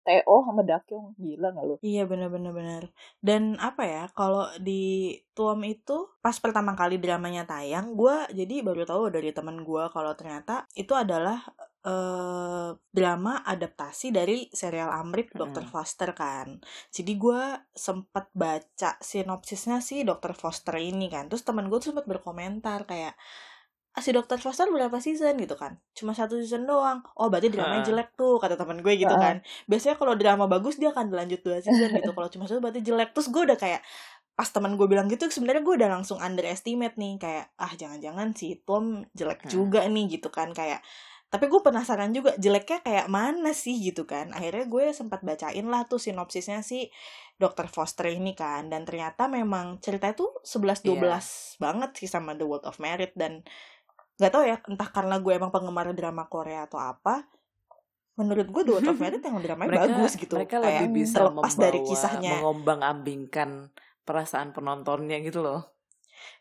[0.00, 1.06] Teo sama Dakyong.
[1.20, 1.74] Gila gak lo?
[1.84, 2.82] Iya bener-bener bener.
[3.20, 8.88] Dan apa ya kalau di Tuom itu pas pertama kali dramanya tayang, gue jadi baru
[8.88, 11.44] tahu dari teman gue kalau ternyata itu adalah
[11.80, 15.64] eh drama adaptasi dari serial Amrit Dr.
[15.64, 16.60] Foster kan.
[16.92, 20.36] Jadi gue sempet baca sinopsisnya si Dr.
[20.36, 21.32] Foster ini kan.
[21.32, 23.16] Terus teman gue sempet berkomentar kayak
[23.96, 24.38] ah, si Dr.
[24.38, 28.54] Foster berapa season gitu kan cuma satu season doang oh berarti dramanya jelek tuh kata
[28.54, 32.28] teman gue gitu kan biasanya kalau drama bagus dia akan berlanjut dua season gitu kalau
[32.30, 33.82] cuma satu berarti jelek terus gue udah kayak
[34.38, 38.56] pas teman gue bilang gitu sebenarnya gue udah langsung underestimate nih kayak ah jangan-jangan si
[38.64, 40.80] Tom jelek juga nih gitu kan kayak
[41.30, 44.34] tapi gue penasaran juga jeleknya kayak mana sih gitu kan?
[44.34, 46.90] Akhirnya gue sempat bacain lah tuh sinopsisnya si
[47.38, 47.70] Dr.
[47.70, 48.66] Foster ini kan.
[48.66, 51.18] Dan ternyata memang ceritanya tuh 11-12 Iya.
[51.56, 53.14] banget sih sama The World of Merit.
[53.14, 53.46] Dan
[54.18, 57.24] nggak tahu ya entah karena gue emang penggemar drama Korea atau apa
[58.18, 60.34] menurut gue The World of Merit yang dramanya mereka bagus gitu.
[60.34, 62.32] mereka kayak lebih bisa terlepas membawa, dari kisahnya.
[62.36, 63.50] mengombang-ambingkan
[64.02, 65.78] perasaan penontonnya gitu loh.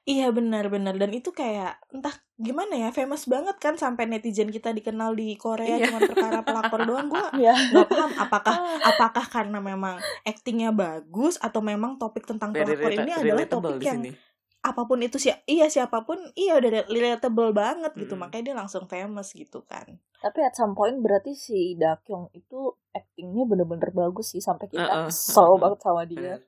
[0.04, 0.98] Iya benar-benar.
[0.98, 5.76] Dan itu kayak entah gimana ya famous banget kan sampai netizen kita dikenal di Korea
[5.76, 5.86] Iya.
[5.86, 7.52] cuma perkara pelakor doang gue Iya.
[7.52, 13.12] nggak paham apakah apakah karena memang aktingnya bagus atau memang topik tentang very pelakor ini
[13.14, 14.12] adalah topik di yang sini
[14.60, 18.22] apa pun itu sih iya siapa pun iya udah relatable banget gitu Mm.
[18.22, 22.60] makanya dia langsung famous gitu kan Tapi at some point berarti si Dakyong itu
[22.92, 25.08] actingnya bener-bener bagus sih sampai kita Uh-uh.
[25.08, 26.44] kesel banget sama dia.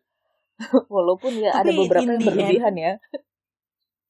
[0.91, 2.93] Walaupun ya ada Tapi beberapa in yang the berlebihan ya.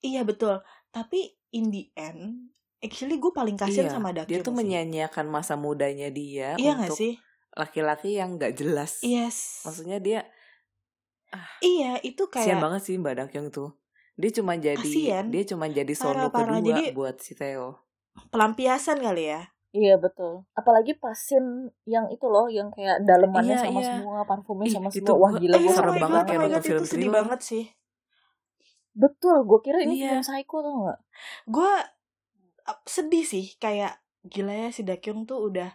[0.02, 4.54] iya betul tapi in the end actually gue paling kasihan Iya, sama dia Dakyung tuh
[4.54, 7.16] menyanyiakan masa mudanya dia iya untuk sih
[7.52, 10.22] laki-laki yang nggak jelas yes maksudnya dia
[11.62, 13.72] iya itu kasian kayak banget sih mbak Dakyong tuh
[14.14, 15.32] dia cuma jadi Kasian.
[15.32, 16.60] dia cuma jadi Parah, solo parah.
[16.60, 17.80] kedua Jadi- buat si Theo
[18.30, 20.44] pelampiasan kali ya Iya betul.
[20.52, 21.40] Apalagi pasin
[21.88, 23.88] yang itu loh, yang kayak dalemannya Iya, sama iya.
[23.96, 25.16] semua, parfumnya Ih, sama itu semua.
[25.16, 27.16] Wah gila Eh, gue serem banget kayak oh nonton film itu sedih thriller.
[27.16, 27.64] banget sih
[28.92, 30.20] Betul, gue kira ini Iya.
[30.20, 31.00] film psycho tau gak?
[31.48, 31.72] gue
[32.86, 35.70] sedih sih kayak gila ya si Dakyung tuh udah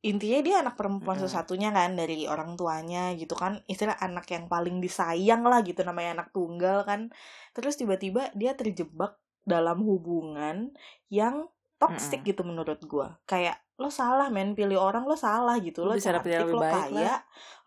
[0.00, 1.26] intinya dia anak perempuan Mm-mm.
[1.26, 6.22] satu-satunya kan dari orang tuanya gitu kan istilah anak yang paling disayang lah gitu namanya
[6.22, 7.10] anak tunggal kan
[7.52, 10.70] terus tiba-tiba dia terjebak dalam hubungan
[11.10, 11.50] yang
[11.82, 12.30] toxic Mm-mm.
[12.30, 14.52] gitu menurut gue kayak lo salah men.
[14.58, 15.86] Pilih orang lo salah gitu.
[15.86, 17.14] Lo lo bisa cantik lebih lo baik kaya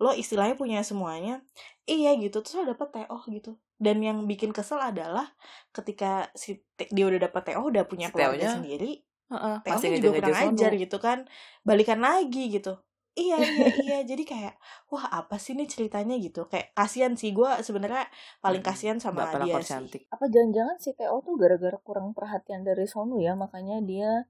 [0.04, 1.40] lo istilahnya punya semuanya.
[1.88, 2.44] Iya gitu.
[2.44, 3.52] Terus lo dapet TO gitu.
[3.82, 5.26] Dan yang bikin kesel adalah
[5.74, 8.92] ketika si Te- dia udah dapet TO udah punya Si keluarga sendiri
[9.32, 11.20] Heeh, TO masih nya juga kurang ajar gitu kan.
[11.64, 12.76] Balikan lagi gitu.
[13.16, 13.98] Iya iya iya.
[14.04, 14.54] Jadi kayak
[14.92, 16.16] wah apa sih nih ceritanya?
[16.20, 16.44] Gitu.
[16.52, 17.32] Kayak kasihan sih.
[17.32, 18.04] Gue sebenarnya
[18.44, 19.68] paling kasihan sama Mbak dia sih.
[19.72, 20.02] cantik.
[20.12, 24.28] Apa jangan-jangan si Theo tuh gara-gara kurang perhatian dari Sonu ya, makanya dia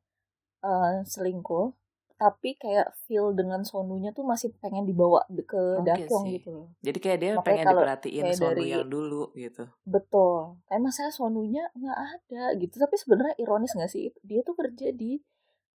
[0.62, 1.74] eh, selingkuh.
[2.16, 6.34] Tapi kayak feel dengan Sonunya tuh masih pengen dibawa ke Mungkin Dakyong sih.
[6.38, 6.68] gitu loh.
[6.78, 10.38] jadi kayak dia Makanya pengen kalau diperhatiin kayak Sonu dari- yang dulu gitu Betul.
[10.64, 12.78] Kayak masa Sonunya nggak ada gitu.
[12.78, 14.14] Tapi sebenarnya ironis nggak sih?
[14.22, 15.18] Dia tuh kerja di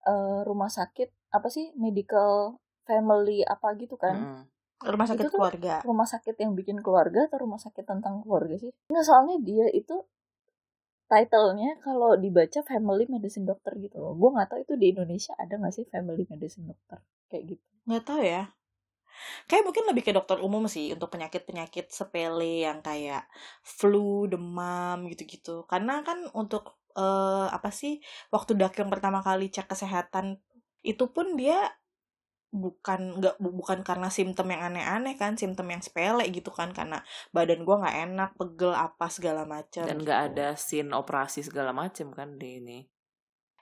[0.03, 4.14] eh, rumah sakit apa sih medical family apa gitu kan?
[4.14, 4.42] Mm-mm.
[4.87, 8.55] rumah sakit Itu tuh keluarga rumah sakit yang bikin keluarga atau rumah sakit tentang keluarga
[8.55, 8.70] sih?
[8.87, 9.99] Nggak, soalnya dia itu
[11.07, 14.12] titlenya kalau dibaca family medicine doctor gitu loh.
[14.19, 16.99] Gue nggak tahu itu di Indonesia ada nggak sih family medicine doctor
[17.31, 17.64] kayak gitu.
[17.87, 18.51] nggak tahu ya
[19.49, 23.25] kayak mungkin lebih ke dokter umum sih untuk penyakit-penyakit sepele yang kayak
[23.64, 28.01] flu demam gitu-gitu karena kan untuk eh, apa sih
[28.35, 30.37] waktu Dakyong pertama kali cek kesehatan
[30.85, 31.73] itu pun dia
[32.57, 37.05] bukan nggak bu- bukan karena simptom yang aneh-aneh kan simptom yang sepele gitu kan karena
[37.31, 42.11] badan gua nggak enak pegel apa segala macam dan nggak ada scene operasi segala macem
[42.11, 42.79] kan di ini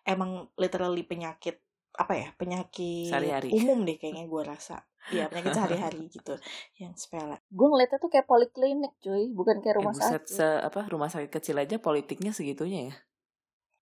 [0.06, 1.58] emang literally penyakit
[1.94, 3.48] apa ya penyakit Sehari-hari.
[3.50, 6.32] umum deh kayaknya gua rasa Iya penyakit sehari-hari gitu
[6.80, 10.32] yang sepele Gue ngeliatnya tuh kayak poliklinik cuy, bukan kayak Eh, rumah buset, sakit.
[10.40, 12.94] se apa rumah sakit kecil aja politiknya segitunya ya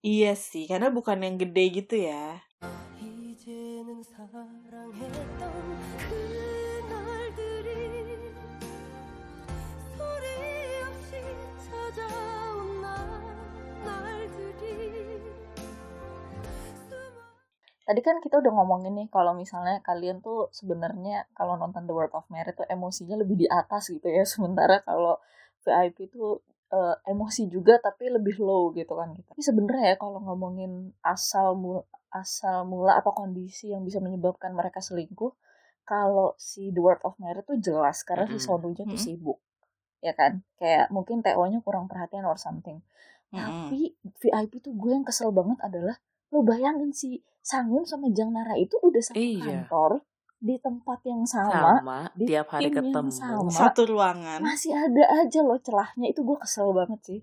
[0.03, 2.43] Iya sih, karena bukan yang gede gitu ya.
[3.92, 5.52] 이제는 사랑했던
[6.88, 7.68] 그날들이
[9.92, 10.24] 소리
[10.88, 11.12] 없이
[11.68, 12.88] 찾아온 날,
[13.84, 15.20] 날들이
[17.84, 22.16] Tadi kan kita udah ngomongin nih kalau misalnya kalian tuh sebenarnya kalau nonton The World
[22.16, 25.20] of Merit tuh emosinya lebih di atas gitu ya, sementara kalau
[25.60, 26.40] VIP tuh
[26.72, 29.36] eh, emosi juga tapi lebih low gitu kan kita.
[29.36, 34.79] Tapi sebenarnya ya kalau ngomongin asal mu- asal mula atau kondisi yang bisa menyebabkan mereka
[34.79, 35.33] selingkuh,
[35.83, 38.45] kalau si The World of Merit tuh jelas karena si Mm-mm.
[38.45, 39.01] Sonunya tuh Mm-mm.
[39.01, 39.39] sibuk.
[39.99, 40.45] Ya kan?
[40.55, 42.79] Kayak mungkin TO-nya kurang perhatian or something.
[43.33, 43.67] Mm-mm.
[43.67, 45.97] Tapi VIP tuh gue yang kesel banget adalah
[46.29, 49.67] lo bayangin si Sangun sama Jang Nara itu udah satu Iya.
[49.67, 50.05] kantor
[50.37, 53.47] di tempat yang sama, sama di tiap hari tim yang ketemu sama.
[53.49, 54.39] Satu ruangan.
[54.39, 57.19] masih ada aja loh celahnya itu gue kesel banget sih.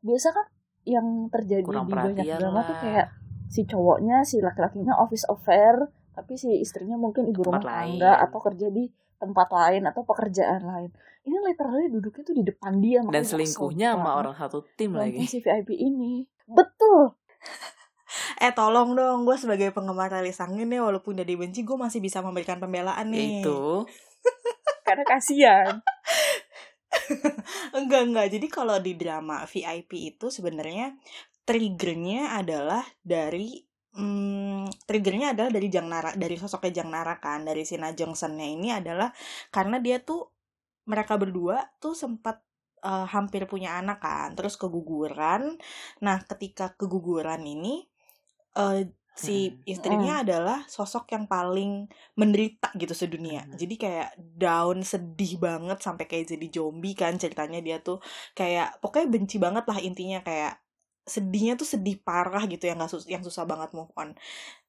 [0.00, 0.46] Biasa kan
[0.82, 2.82] yang terjadi Kurang di banyak drama tuh lah.
[2.82, 3.06] kayak
[3.48, 8.38] si cowoknya si laki-lakinya office affair tapi si istrinya mungkin ibu Tempat rumah tangga atau
[8.42, 10.90] kerja di tempat lain atau pekerjaan lain.
[11.26, 15.42] Ini literally duduknya tuh di depan dia dan selingkuhnya sama orang satu tim lagi si
[15.42, 16.26] VIP ini.
[16.46, 17.14] Betul.
[18.40, 22.24] Eh tolong dong, gue sebagai penggemar Rally Sangin ya, walaupun udah dibenci, gue masih bisa
[22.24, 23.44] memberikan pembelaan nih.
[23.44, 23.84] itu
[24.86, 25.84] Karena kasihan.
[27.76, 28.26] Enggak, enggak.
[28.32, 30.96] Jadi kalau di drama VIP itu sebenarnya
[31.48, 33.56] triggernya adalah dari
[33.96, 38.44] hmm, triggernya adalah dari Jang Nara, dari sosoknya Jang Nara kan, dari si Na Jongsen-nya
[38.44, 39.08] ini adalah
[39.48, 40.28] karena dia tuh
[40.84, 42.44] mereka berdua tuh sempat
[42.84, 45.56] eh, hampir punya anak kan, terus keguguran.
[46.04, 47.88] Nah, ketika keguguran ini
[48.60, 49.66] eh, si Hmm.
[49.66, 53.42] istrinya adalah sosok yang paling menderita gitu sedunia.
[53.48, 53.58] Hmm.
[53.58, 57.98] Jadi kayak down sedih banget sampai kayak jadi zombie kan ceritanya dia tuh
[58.38, 60.54] kayak pokoknya benci banget lah intinya kayak
[61.08, 64.14] sedihnya tuh sedih parah gitu yang gak sus yang susah banget move on.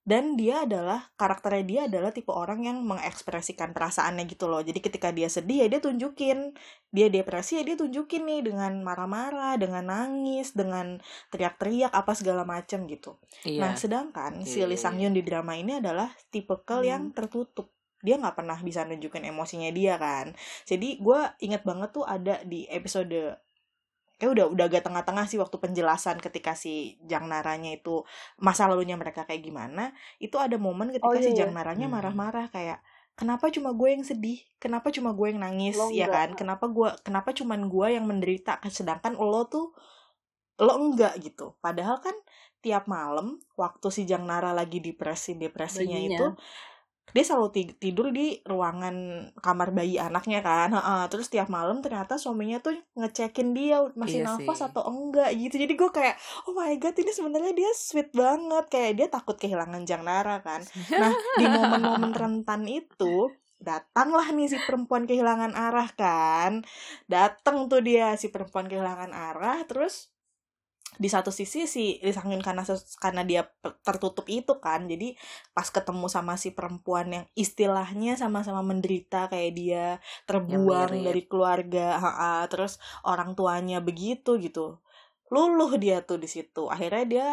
[0.09, 4.57] Dan dia adalah karakternya dia adalah tipe orang yang mengekspresikan perasaannya gitu loh.
[4.63, 6.57] Jadi ketika dia sedih ya dia tunjukin,
[6.89, 10.97] dia depresi ya dia tunjukin nih dengan marah-marah, dengan nangis, dengan
[11.29, 13.21] teriak-teriak apa segala macem gitu.
[13.45, 17.69] iya Nah, sedangkan si Lee Sang Yoon di drama ini adalah tipikal yang tertutup.
[18.01, 20.33] Dia nggak pernah bisa nunjukin emosinya dia kan.
[20.65, 23.37] Jadi gue inget banget tuh ada di episode
[24.19, 28.03] kayak udah udah agak tengah-tengah sih waktu penjelasan ketika si Jang Naranya itu
[28.37, 29.95] masa lalunya mereka kayak gimana.
[30.19, 31.47] Itu ada momen ketika Oh, iya, si iya.
[31.47, 31.95] Jang Naranya Hmm.
[31.95, 32.83] marah-marah kayak
[33.15, 36.15] kenapa cuma gue yang sedih kenapa cuma gue yang nangis Lo ya enggak.
[36.15, 39.75] kan kenapa gue kenapa cuman gue yang menderita sedangkan lo tuh
[40.59, 42.15] lo enggak gitu padahal kan
[42.59, 46.15] tiap malam waktu si Jang Nara lagi depresi depresinya Bayinya.
[46.15, 46.25] itu
[47.09, 48.95] dia selalu ti- tidur di ruangan
[49.37, 54.27] kamar bayi anaknya kan Heeh, terus tiap malam ternyata suaminya tuh ngecekin dia masih Iya
[54.29, 54.67] nafas sih.
[54.69, 58.91] atau enggak gitu jadi gue kayak oh my god ini sebenarnya dia sweet banget kayak
[58.95, 65.03] dia takut kehilangan Jang Nara kan Nah, di momen-momen rentan itu datanglah nih si perempuan
[65.03, 66.63] kehilangan arah kan.
[67.05, 70.07] Datang tuh dia si perempuan kehilangan arah terus
[70.99, 72.67] di satu sisi si Lee Sang Yun karena
[72.99, 73.47] karena dia
[73.87, 74.83] tertutup itu kan.
[74.91, 75.15] Jadi
[75.55, 79.85] pas ketemu sama si perempuan yang istilahnya sama-sama menderita kayak dia
[80.27, 84.83] terbuang dari keluarga, ha-ha, terus orang tuanya begitu gitu.
[85.31, 86.67] Luluh dia tuh di situ.
[86.67, 87.29] Akhirnya dia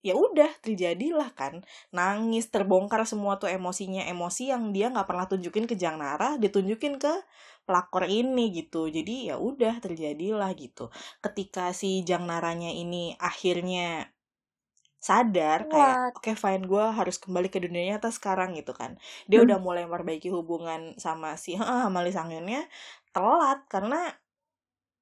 [0.00, 1.60] ya udah terjadilah kan
[1.92, 6.96] nangis terbongkar semua tuh emosinya emosi yang dia nggak pernah tunjukin ke Jang Nara ditunjukin
[6.96, 7.12] ke
[7.66, 10.90] pelakor ini gitu jadi ya udah terjadilah gitu
[11.24, 14.10] ketika si Jang Naranya ini akhirnya
[15.00, 16.14] sadar kayak What?
[16.16, 19.46] oke fine gue harus kembali ke dunia nyata sekarang gitu kan dia Hmm.
[19.46, 22.68] udah mulai memperbaiki hubungan sama si sama Lee Sang Yunnya
[23.16, 24.00] telat karena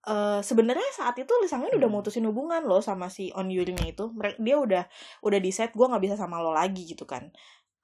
[0.08, 1.94] eh sebenarnya saat itu Sang Yun udah Hmm.
[1.94, 4.04] mutusin hubungan loh sama si On Yuri-nya itu
[4.40, 4.84] dia udah
[5.26, 7.28] udah di set gue nggak bisa sama lo lagi gitu kan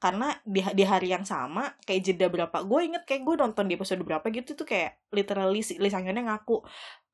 [0.05, 3.81] karena di, di hari yang sama kayak jeda berapa gue inget kayak gue nonton di
[3.81, 6.61] episode berapa gitu tuh kayak literally si Yunnya ngaku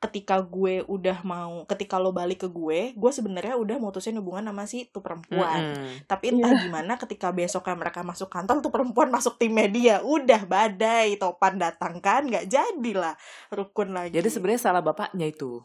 [0.00, 4.64] ketika gue udah mau ketika lo balik ke gue gue sebenarnya udah mutusin hubungan sama
[4.66, 6.08] si tuh perempuan Mm-mm.
[6.10, 11.14] tapi entah gimana ketika besoknya mereka masuk kantor tuh perempuan masuk tim media udah badai
[11.20, 13.14] topan datang kan nggak jadilah
[13.52, 15.62] rukun lagi Jadi sebenarnya salah bapaknya itu.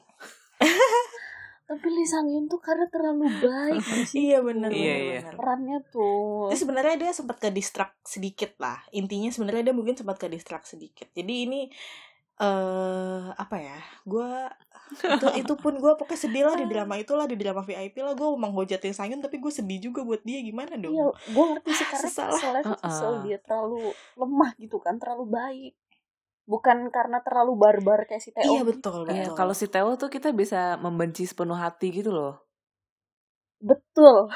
[1.66, 3.82] Tapi Lee Sang Yun tuh karena terlalu baik
[4.14, 5.20] iya bener Iya, iya.
[5.34, 6.54] Perannya tuh.
[6.54, 8.86] Jadi sebenarnya dia sempat ke distract sedikit lah.
[8.94, 11.10] Intinya sebenarnya dia mungkin sempat ke distract sedikit.
[11.18, 11.62] Jadi ini
[12.36, 14.28] eh apa ya gue
[15.08, 18.14] itu itu pun gue pokoknya sedih lah di drama itulah di drama VIP lah.
[18.14, 20.46] Gue mau ngehujat Lee Sang Yun tapi gue sedih juga buat dia.
[20.46, 20.94] Gimana dong?
[20.94, 22.10] Iya, gue ngerti sih karena
[22.62, 23.24] tuh kesel Uh-uh.
[23.26, 25.74] dia terlalu lemah gitu kan, terlalu baik.
[26.46, 28.46] Bukan karena terlalu barbar kayak si Teo.
[28.46, 32.46] iya betul Iya, betul kalau si Theo tuh kita bisa membenci sepenuh hati gitu loh.
[33.58, 34.30] Betul.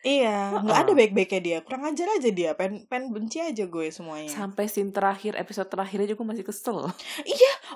[0.00, 1.58] Iya, nggak ada baik-baiknya dia.
[1.60, 2.56] Kurang ajar aja dia.
[2.56, 4.32] Pen, pen benci aja gue semuanya.
[4.32, 6.88] Sampai scene terakhir, episode terakhirnya juga masih kesel.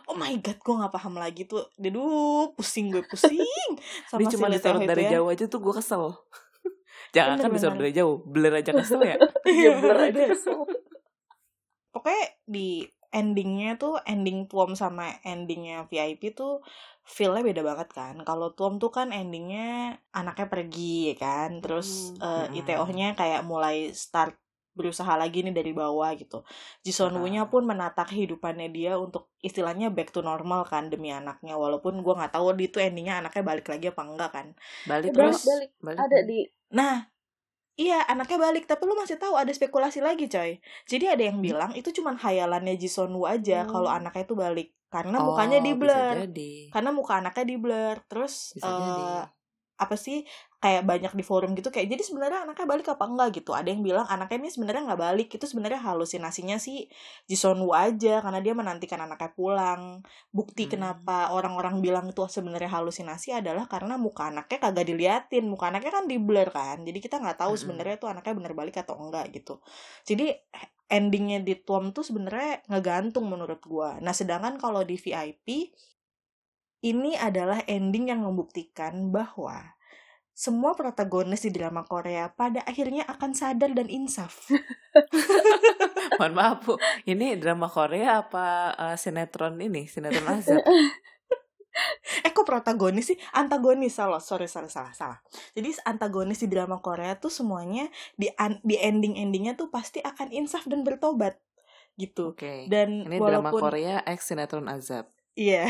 [0.08, 1.68] oh my god, gue nggak paham lagi tuh.
[1.76, 3.44] Aduh, pusing gue pusing.
[4.08, 5.20] Sama Dia cuma disorot dari ya.
[5.20, 6.16] jauh aja tuh gue kesel.
[7.14, 7.54] Jangan kan Bener-bener.
[7.60, 9.16] disorot dari jauh, blur aja kesel ya.
[9.44, 10.28] Iya, blur aja bener.
[10.32, 10.58] kesel.
[11.92, 16.52] Pokoknya di endingnya tuh ending Tuom sama endingnya VIP tuh
[17.14, 18.14] feel-nya beda banget kan.
[18.28, 21.50] Kalau Tuom tuh kan endingnya anaknya pergi ya kan.
[21.62, 22.26] Terus Hmm.
[22.26, 22.56] eh, Hmm.
[22.58, 24.34] ITO-nya kayak mulai start
[24.74, 26.42] berusaha lagi nih dari bawah gitu.
[26.82, 27.14] Jisoo Ah.
[27.14, 31.54] Woo-nya pun menata kehidupannya dia untuk istilahnya back to normal kan demi anaknya.
[31.54, 34.46] Walaupun gue nggak tahu di itu endingnya anaknya balik lagi apa enggak kan.
[34.90, 35.40] Balik Balik, terus.
[35.46, 35.70] balik.
[35.78, 36.00] Balik.
[36.02, 36.38] Ada di
[36.74, 36.94] Nah,
[37.74, 40.58] iya anaknya balik, tapi lu masih tahu ada spekulasi lagi, coy.
[40.86, 43.70] Jadi ada yang bilang itu cuman hayalannya Jisoo Woo aja Hmm.
[43.70, 44.68] kalau anaknya itu balik.
[44.94, 46.14] Karena Oh, mukanya di blur.
[46.70, 47.96] Karena muka anaknya di blur.
[48.06, 49.04] Terus Bisa jadi.
[49.74, 50.22] Apa sih
[50.62, 53.28] kayak banyak di forum gitu kayak jadi sebenarnya anaknya balik apa enggak?
[53.42, 53.52] gitu.
[53.52, 55.28] Ada yang bilang anaknya ini sebenarnya nggak balik.
[55.36, 56.88] Itu sebenarnya halusinasinya si
[57.28, 60.00] Jisoo Woo aja karena dia menantikan anaknya pulang.
[60.32, 60.72] Bukti Hmm.
[60.72, 65.44] kenapa orang-orang bilang itu sebenarnya halusinasi adalah karena muka anaknya kagak diliatin.
[65.50, 67.60] Muka anaknya kan di blur kan jadi kita nggak tahu Mm-mm.
[67.60, 69.60] sebenarnya tuh anaknya bener balik atau enggak gitu.
[70.08, 70.32] Jadi
[70.88, 73.96] endingnya di Tuom tuh sebenarnya ngegantung menurut gua.
[74.04, 75.72] Nah sedangkan kalau di VIP
[76.84, 79.72] ini adalah ending yang membuktikan bahwa
[80.34, 84.50] semua protagonis di drama Korea pada akhirnya akan sadar dan insaf.
[86.18, 86.74] Mohon maaf bu,
[87.08, 90.60] ini drama Korea apa eh, sinetron ini, sinetron azab?
[92.26, 93.18] eh kok protagonis sih?
[93.32, 95.18] Antagonis salah, sorry sorry salah salah.
[95.54, 97.86] Jadi antagonis di drama Korea tuh semuanya
[98.18, 98.26] di
[98.66, 101.38] di ending endingnya tuh pasti akan insaf dan bertobat
[101.94, 102.34] gitu.
[102.34, 102.66] Oke.
[102.66, 105.08] Dan Ini drama walaupun Korea X sinetron azab.
[105.34, 105.66] iya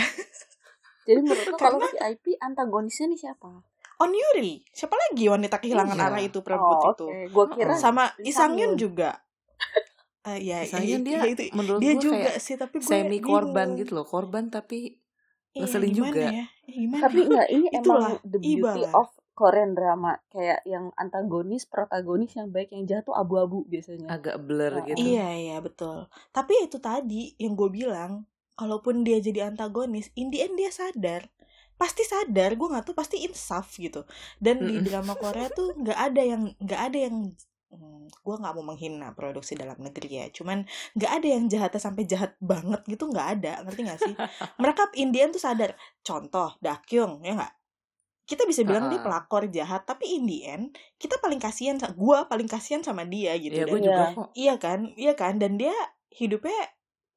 [1.04, 3.50] Jadi menurut lo kalau Karena- VIP antagonisnya nih siapa?
[3.96, 6.04] On Yuri, siapa lagi wanita kehilangan Iya.
[6.04, 7.06] arah itu perempuan Oh, itu?
[7.06, 7.20] oke.
[7.30, 7.78] Gua kira Oh.
[7.78, 9.20] Sama Isang Yun juga.
[10.24, 13.76] Eh, ya, iya, dia iya, itu menurut dia juga kayak sih tapi gue semi korban
[13.76, 14.96] gitu loh, korban tapi
[15.52, 16.24] Iya, ngeselin gimana juga.
[16.24, 16.44] ya?
[16.64, 17.02] Eh, gimana?
[17.04, 18.92] Tapi enggak, ini Itulah, emang the beauty ibalah.
[18.96, 24.08] of Korean drama kayak yang antagonis, protagonis yang baik yang jahat tuh abu-abu biasanya.
[24.08, 24.96] agak blur Oh, gitu.
[24.96, 26.08] Iya iya betul.
[26.30, 28.24] Tapi ya itu tadi yang gue bilang,
[28.54, 31.26] kalaupun dia jadi antagonis, in the end dia sadar,
[31.74, 32.54] pasti sadar.
[32.54, 34.06] Gue nggak tahu pasti insaf gitu.
[34.38, 34.84] Dan di Mm-mm.
[34.84, 37.16] drama Korea tuh nggak ada yang nggak ada yang
[37.68, 40.62] hmm, gue nggak mau menghina produksi dalam negeri ya cuman
[40.94, 44.14] nggak ada yang jahatnya sampai jahat banget gitu nggak ada ngerti nggak sih
[44.62, 47.52] mereka Indian tuh sadar contoh Dakyung ya nggak
[48.24, 49.04] kita bisa bilang dia Ha-ha.
[49.04, 50.64] pelakor jahat tapi in the end
[50.96, 54.28] kita paling kasihan gue paling kasihan sama dia gitu Iya, dan gue juga kok.
[54.32, 55.74] iya kan iya kan dan dia
[56.08, 56.56] hidupnya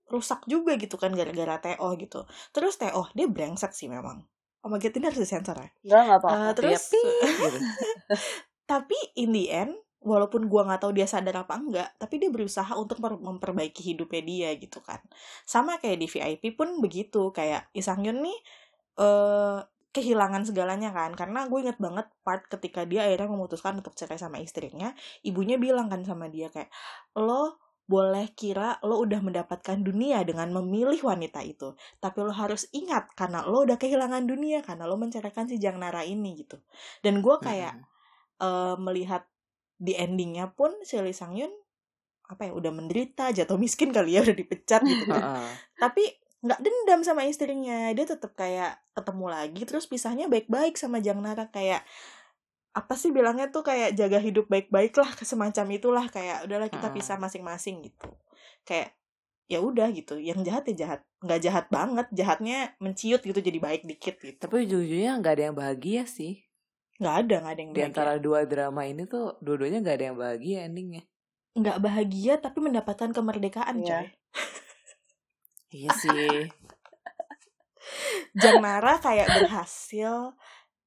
[0.08, 2.24] rusak juga gitu kan gara-gara Teo gitu
[2.56, 4.24] terus Teo dia brengsek sih memang
[4.66, 5.70] Oh my god, ini harus disensor ya?
[5.86, 6.36] Enggak, enggak apa-apa.
[6.36, 6.84] Iya, terus
[7.40, 7.60] gitu.
[8.68, 9.72] tapi in the end
[10.04, 14.50] walaupun gua nggak tahu dia sadar apa enggak tapi dia berusaha untuk memperbaiki hidupnya dia
[14.60, 15.00] gitu kan
[15.48, 18.40] sama kayak di VIP pun begitu kayak Isang Yun nih
[19.00, 19.60] eh
[19.96, 24.38] kehilangan segalanya kan karena gue inget banget part ketika dia akhirnya memutuskan untuk cerai sama
[24.38, 24.94] istrinya
[25.26, 26.70] ibunya bilang kan sama dia kayak
[27.18, 27.58] lo
[27.88, 31.74] boleh kira lo udah mendapatkan dunia dengan memilih wanita itu.
[32.04, 36.04] Tapi lo harus ingat karena lo udah kehilangan dunia karena lo menceraikan si Jang Nara
[36.04, 36.60] ini gitu.
[37.00, 38.44] Dan gue kayak Mm-mm.
[38.44, 39.24] eh, melihat
[39.80, 41.54] di endingnya pun si Lee Sang Yun
[42.28, 45.48] apa ya udah menderita jatuh miskin kali ya udah dipecat gitu kan.
[45.82, 46.04] Tapi
[46.44, 47.96] nggak dendam sama istrinya.
[47.96, 51.48] Dia tetap kayak ketemu lagi terus pisahnya baik-baik sama Jang Nara.
[51.56, 51.88] Kayak
[52.78, 56.98] apa sih bilangnya tuh kayak jaga hidup baik-baik lah semacam itulah kayak udahlah kita Mm-mm.
[57.02, 58.08] pisah masing-masing gitu
[58.62, 58.94] kayak
[59.48, 63.82] ya udah gitu yang jahat ya jahat nggak jahat banget jahatnya menciut gitu jadi baik
[63.84, 66.44] dikit gitu Tapi ujung-ujungnya nggak ada yang bahagia sih.
[67.00, 70.06] nggak ada nggak ada yang Di bahagia antara dua drama ini tuh dua-duanya nggak ada
[70.12, 71.04] yang bahagia endingnya.
[71.56, 73.90] nggak bahagia tapi mendapatkan kemerdekaan Iya.
[73.90, 74.08] coy
[75.74, 76.32] Iya sih.
[78.42, 80.36] Jang Nara kayak berhasil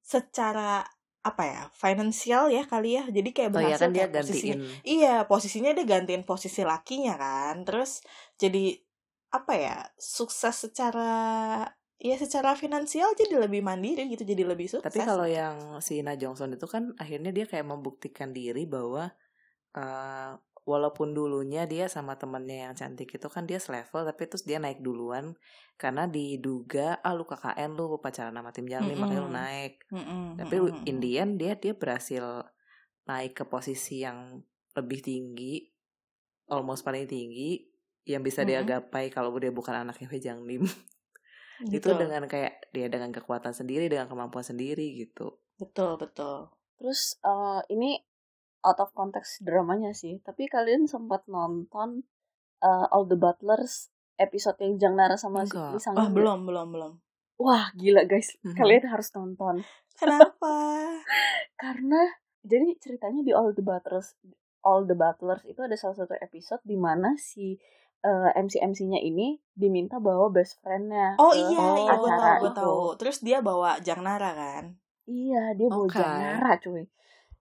[0.01, 0.84] secara
[1.21, 3.05] apa ya finansial ya kali ya.
[3.09, 4.61] Jadi kayak Oh iya berhasil kan dia kayak posisi gantiin.
[4.89, 7.55] iya posisinya dia gantiin posisi lakinya kan.
[7.68, 8.01] Terus
[8.41, 8.77] jadi
[9.31, 11.12] apa ya sukses secara
[12.01, 14.89] ya secara finansial jadi lebih mandiri gitu jadi lebih sukses.
[14.89, 19.12] Tapi kalau yang si Na Jongson itu kan akhirnya dia kayak membuktikan diri bahwa
[19.77, 20.33] eh,
[20.69, 24.85] walaupun dulunya dia sama temennya yang cantik itu kan dia selevel tapi terus dia naik
[24.85, 25.33] duluan
[25.81, 29.81] karena diduga ah lu KKN lu pacaran sama tim Jangli makanya lu naik.
[29.89, 32.45] Mm-mm, Tapi mm-mm, in the end dia dia berhasil
[33.09, 34.45] naik ke posisi yang
[34.77, 35.67] lebih tinggi,
[36.53, 37.65] almost paling tinggi
[38.05, 38.69] yang bisa dia Mm-mm.
[38.69, 40.65] gapai kalau dia bukan anaknya Wei Lim.
[41.77, 45.41] itu Betul, dengan kayak dia dengan kekuatan sendiri, dengan kemampuan sendiri gitu.
[45.61, 46.49] betul betul
[46.81, 48.01] Terus eh, ini
[48.61, 52.05] out of context dramanya sih, tapi kalian sempat nonton
[52.59, 55.81] eh, All the Butlers episode yang Jang Nara sama si Enggak.
[55.81, 56.13] Sang oh Yun?
[56.13, 56.93] belum belum belum
[57.41, 58.37] Wah, gila guys.
[58.43, 58.53] Mhm.
[58.53, 59.65] Kalian harus nonton.
[59.97, 60.53] kenapa
[61.63, 62.01] Karena
[62.41, 64.17] jadi ceritanya di All the Butlers
[64.61, 67.57] All the Butlers itu ada salah satu episode di mana si
[68.01, 72.51] eh, MC-MC-nya ini diminta bawa best friend-nya oh iya Oh, iya gue acara tahu gue
[72.51, 72.61] itu.
[72.61, 74.65] tahu terus dia bawa Jang Nara kan
[75.05, 75.97] Iya, dia bawa Oke.
[75.97, 76.85] Jang Nara cuy.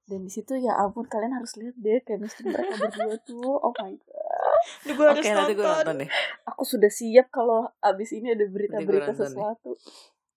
[0.09, 3.61] Dan di situ ya ampun kalian harus lihat deh chemistry mereka berdua tuh.
[3.61, 4.61] Oh my god.
[4.83, 5.77] Duh, gue harus Oke, nanti gue nonton.
[5.85, 6.09] nonton deh.
[6.49, 9.29] Aku sudah siap kalau abis ini ada berita-berita nonton nih.
[9.37, 9.71] sesuatu.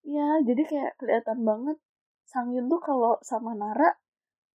[0.05, 1.77] Ya, jadi kayak kelihatan banget
[2.23, 3.97] Sang Yun tuh kalau sama Nara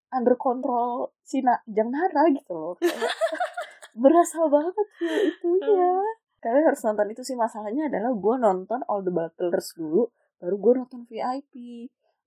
[0.09, 2.75] under control si Na- Jang Nara gitu loh.
[2.79, 3.11] Kayak
[4.03, 5.95] berasa banget feel itu ya.
[6.39, 10.07] Kalian harus nonton itu sih masalahnya adalah gue nonton All the Butlers dulu,
[10.39, 11.55] baru gue nonton VIP.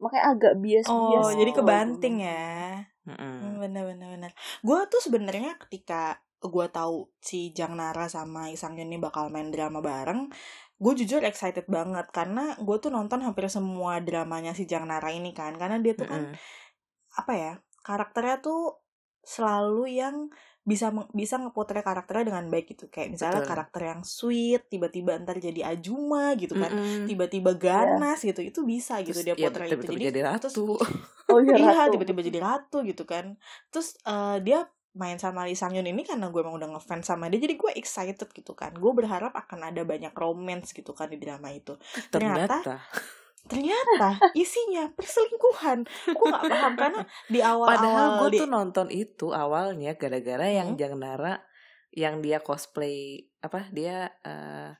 [0.01, 0.89] Makanya agak bias-bias.
[0.89, 2.83] Oh, Bias jadi gitu kebanting ya.
[3.05, 3.37] Mm-mm.
[3.41, 4.31] Hmm, bener bener bener.
[4.65, 9.53] Gue tuh sebenarnya ketika gue tahu si Jang Nara sama Isang Yun ini bakal main
[9.53, 10.33] drama bareng,
[10.81, 15.37] gue jujur excited banget karena gue tuh nonton hampir semua dramanya si Jang Nara ini
[15.37, 17.21] kan, karena dia tuh kan Mm-mm.
[17.21, 17.53] apa ya
[17.85, 18.81] karakternya tuh
[19.21, 20.15] selalu yang
[20.61, 23.49] bisa bisa ngepotret karakternya dengan baik gitu kayak misalnya Betul.
[23.49, 27.09] karakter yang sweet tiba-tiba ntar jadi Ajuma gitu kan Mm-mm.
[27.09, 30.53] tiba-tiba ganas gitu itu bisa gitu Terus dia ya potret itu tiba-tiba jadi jadi terus
[30.53, 30.65] ratu.
[31.33, 33.41] Oh iya, iya tiba-tiba jadi ratu gitu kan
[33.73, 37.25] terus eh, dia main sama Lee Sang Yun ini karena gue emang udah ngefans sama
[37.33, 41.17] dia jadi gue excited gitu kan gue berharap akan ada banyak romance gitu kan di
[41.17, 41.73] drama itu
[42.13, 42.75] ternyata Ternyata.
[43.49, 49.27] Ternyata isinya perselingkuhan gue nggak paham karena di Padahal awal-awal gue di tuh nonton itu
[49.33, 50.79] awalnya gara-gara yang Hmm.
[50.79, 51.41] Jang Nara
[51.91, 54.71] yang dia cosplay apa dia eh,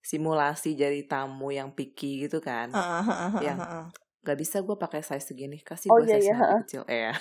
[0.00, 2.68] simulasi jadi tamu yang picky gitu kan.
[2.72, 3.86] Heeh, heeh, heeh, Yang- heeh.
[4.24, 6.82] Gak bisa gue pakai size segini, kasih Oh, gue iya, size iya, yang kecil.
[6.88, 7.14] Eh, ya.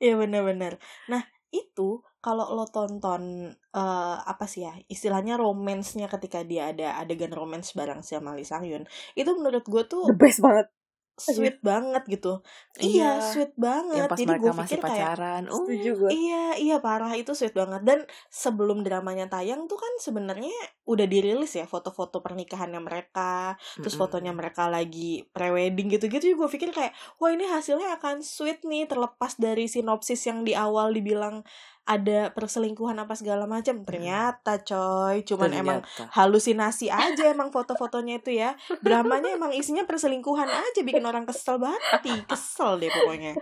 [0.00, 0.72] Iya bener-bener.
[1.06, 7.36] Nah itu kalau lo tonton eh, apa sih ya istilahnya romance-nya ketika dia ada adegan
[7.36, 10.72] romance bareng sama Lee Sang Yun itu menurut gue tuh The best banget.
[11.14, 12.42] sweet banget gitu.
[12.74, 13.30] Iya, Iya.
[13.30, 14.02] sweet banget.
[14.02, 15.42] Yang pas Jadi gue pikir kayak pacaran.
[15.46, 16.10] Uh, Setuju gue.
[16.10, 17.86] Iya, iya parah itu sweet banget.
[17.86, 20.50] Dan sebelum dramanya tayang tuh kan sebenarnya
[20.90, 24.10] udah dirilis ya foto-foto pernikahannya mereka, terus mm-mm.
[24.10, 26.34] fotonya mereka lagi pre-wedding gitu-gitu.
[26.34, 26.90] Gue pikir kayak,
[27.22, 31.46] wah ini hasilnya akan sweet nih terlepas dari sinopsis yang di awal dibilang
[31.84, 33.84] ada perselingkuhan apa segala macam.
[33.84, 36.12] Ternyata coy, cuman emang Ternyata.
[36.16, 38.56] halusinasi aja emang foto-fotonya itu ya.
[38.80, 41.80] Dramanya emang isinya perselingkuhan aja bikin orang kesel banget.
[42.24, 43.36] Kesel deh pokoknya.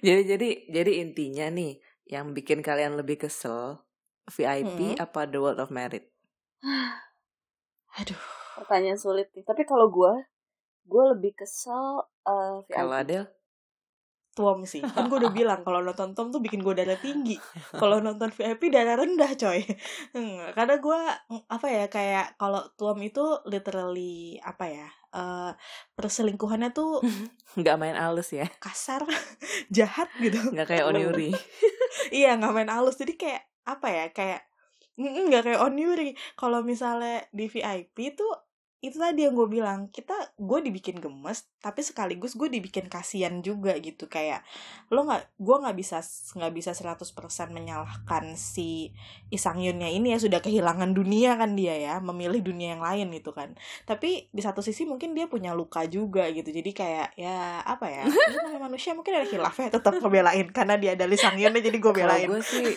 [0.00, 1.76] Jadi jadi jadi intinya nih
[2.08, 3.84] yang bikin kalian lebih kesel
[4.26, 5.04] VIP Hmm.
[5.04, 6.08] apa The World of Merit?
[7.96, 8.20] Aduh.
[8.56, 9.44] Pertanyaan sulit nih.
[9.44, 10.12] Tapi kalau gue,
[10.84, 12.72] gue lebih kesel eh, VIP.
[12.72, 13.28] Kalau Adele?
[14.36, 14.84] Tuom sih.
[14.84, 17.40] Kan gue udah bilang kalau nonton Tom tuh bikin gue darah tinggi.
[17.72, 19.64] Kalau nonton VIP darah rendah coy.
[20.12, 21.00] Hmm, karena gue
[21.48, 25.52] apa ya kayak kalau Tuom itu literally apa ya eh
[25.96, 27.00] perselingkuhannya tuh
[27.58, 28.44] Nggak main halus ya?
[28.60, 29.00] kasar
[29.76, 30.52] jahat gitu.
[30.52, 31.32] Nggak kayak Oniuri?
[32.12, 34.40] iya nggak main halus jadi kayak apa ya kayak
[34.96, 38.45] nggak kayak Onyuri kalau misalnya di VIP tuh
[38.84, 43.72] itu tadi yang gue bilang kita gue dibikin gemes tapi sekaligus gue dibikin kasihan juga
[43.80, 44.06] gitu.
[44.06, 44.44] Kayak
[44.92, 46.04] lo nggak gue nggak bisa
[46.36, 47.08] nggak bisa 100%
[47.50, 48.92] menyalahkan si
[49.32, 53.32] Isang Yunnya ini ya sudah kehilangan dunia kan dia ya memilih dunia yang lain gitu
[53.32, 53.56] kan.
[53.88, 56.52] Tapi di satu sisi mungkin dia punya luka juga gitu.
[56.52, 58.04] Jadi kayak ya apa ya
[58.64, 61.92] manusia mungkin ada khilaf ya tetap ngebelain karena dia ada Lee Sang Yunnya jadi gue
[61.92, 62.28] belain.
[62.28, 62.76] gue sih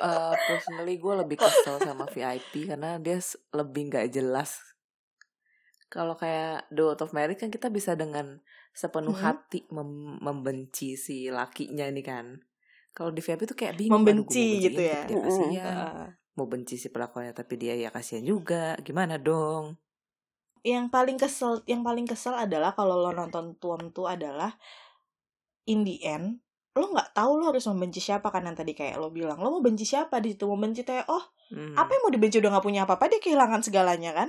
[0.00, 3.18] uh, personally gue lebih kesel sama VIP karena dia
[3.54, 4.60] lebih nggak jelas.
[5.88, 9.22] Kalau kayak The World of Merit kan kita bisa dengan sepenuh Mhm.
[9.24, 12.44] hati mem- membenci si lakinya ini kan.
[12.92, 14.00] Kalau di VIP tuh kayak bingung.
[14.00, 15.04] Membenci gitu ya.
[15.04, 15.76] dia kasihan.
[15.88, 16.08] Heeh.
[16.34, 18.76] Mau benci si pelakunya tapi dia ya kasihan juga.
[18.80, 19.80] Gimana dong?
[20.62, 24.58] yang paling kesel yang paling kesel adalah kalau lo nonton Tuom tuh adalah
[25.64, 26.42] in the end
[26.78, 29.42] lo nggak tahu lo harus membenci siapa kan yang tadi kayak lo bilang.
[29.42, 30.46] Lo mau benci siapa di situ?
[30.46, 33.64] Mau benci teh oh Hmm, apa yang mau dibenci udah nggak punya apa-apa dia kehilangan
[33.64, 34.28] segalanya kan?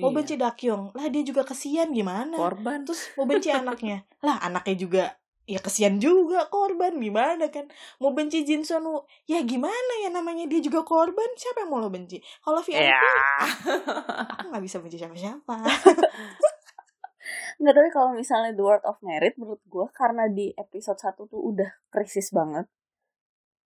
[0.00, 0.16] Mau iya.
[0.16, 2.32] benci Dakyong lah dia juga kesian gimana?
[2.40, 2.88] Korban.
[2.88, 5.04] Terus mau benci anaknya lah anaknya juga
[5.44, 7.68] ya kesian juga korban gimana kan?
[8.00, 11.84] Mau benci Jin Sun Woo ya gimana ya namanya dia juga korban siapa yang mau
[11.84, 12.16] lo benci?
[12.40, 12.96] Kalau VIP Ya.
[14.32, 15.56] aku nggak bisa benci siapa-siapa
[17.60, 21.40] Nggak, tapi kalau misalnya The World of Merit menurut gue karena di episode 1 tuh
[21.40, 22.66] udah krisis banget.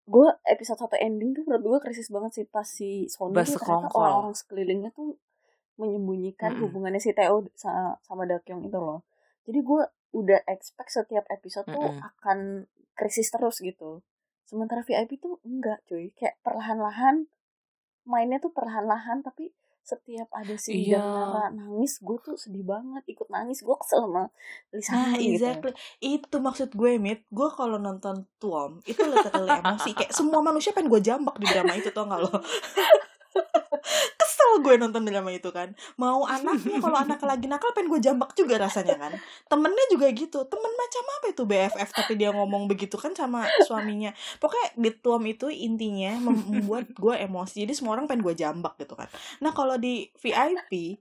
[0.03, 3.91] Gue episode 1 ending tuh menurut gue krisis banget sih pas si Sony tuh ternyata
[3.95, 5.15] orang-orang sekelilingnya tuh
[5.79, 9.01] menyembunyikan hubungannya si Theo sama, sama Dakyong itu loh.
[9.43, 9.81] Jadi gue
[10.13, 11.99] udah expect setiap episode tuh Mm-mm.
[11.99, 12.37] akan
[12.93, 14.05] krisis terus gitu.
[14.45, 16.13] Sementara VIP tuh enggak cuy.
[16.13, 17.25] Kayak perlahan-lahan
[18.05, 21.03] mainnya tuh perlahan-lahan tapi setiap ada si Iya.
[21.03, 24.31] Nara nangis gue tuh sedih banget ikut nangis gue kesel sama
[24.71, 25.35] Lisa Nah, gitu.
[25.35, 25.71] exactly.
[25.99, 27.27] Itu maksud gue, Mit.
[27.27, 29.91] Gue kalau nonton Tuom, itu literally emosi.
[29.91, 32.31] Kayak semua manusia pengen gue jambak di drama itu, tau gak lo?
[34.33, 35.77] Kesel gue nonton drama itu kan.
[36.01, 39.13] Mau anaknya, kalau anaknya lagi nakal, pengen gue jambak juga rasanya kan.
[39.45, 40.41] Temennya juga gitu.
[40.49, 44.09] Temen macam apa itu BFF, tapi dia ngomong begitu kan sama suaminya.
[44.41, 47.61] Pokoknya di Tuom itu intinya mem- membuat gue emosi.
[47.69, 49.05] Jadi semua orang pengen gue jambak gitu kan.
[49.37, 50.97] Nah, kalau di VIP,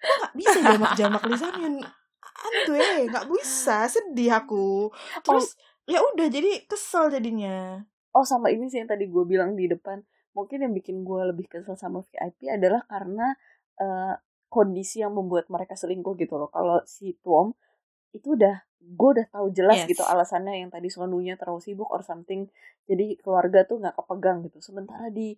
[0.00, 1.84] gue gak bisa jambak-jambak Lisa Myun
[2.36, 4.92] Aduh eh nggak bisa sedih aku
[5.24, 5.56] terus
[5.88, 7.80] ya udah jadi kesel jadinya
[8.12, 10.04] oh sama ini sih yang tadi gue bilang di depan
[10.36, 13.32] mungkin yang bikin gue lebih kesel sama VIP adalah karena
[13.76, 14.14] eh,
[14.46, 17.56] kondisi yang membuat mereka selingkuh gitu loh kalau si Tuom
[18.12, 19.88] itu udah gue udah tahu jelas Yes.
[19.90, 22.46] gitu alasannya yang tadi Sonunya terlalu sibuk or something
[22.84, 25.34] jadi keluarga tuh nggak kepegang gitu sementara di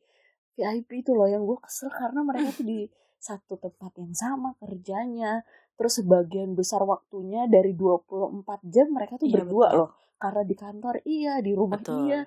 [0.53, 2.84] VIP itu loh yang gue kesel karena mereka tuh di
[3.18, 5.42] satu tempat yang sama kerjanya
[5.74, 9.78] terus sebagian besar waktunya dari 24 jam mereka tuh Iya, berdua betul.
[9.78, 11.99] loh karena di kantor iya di rumah Betul.
[12.05, 12.20] iya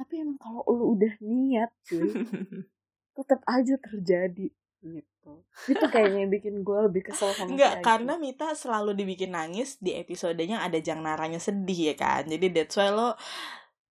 [0.00, 2.08] tapi emang kalau lu udah niat cuy
[3.20, 4.48] tetap aja terjadi
[4.80, 5.32] gitu
[5.68, 9.92] itu kayaknya yang bikin gue lebih kesel sama Enggak, karena Mita selalu dibikin nangis di
[9.92, 12.24] episodenya ada Jang Naranya sedih ya kan.
[12.24, 13.12] Jadi that's why lo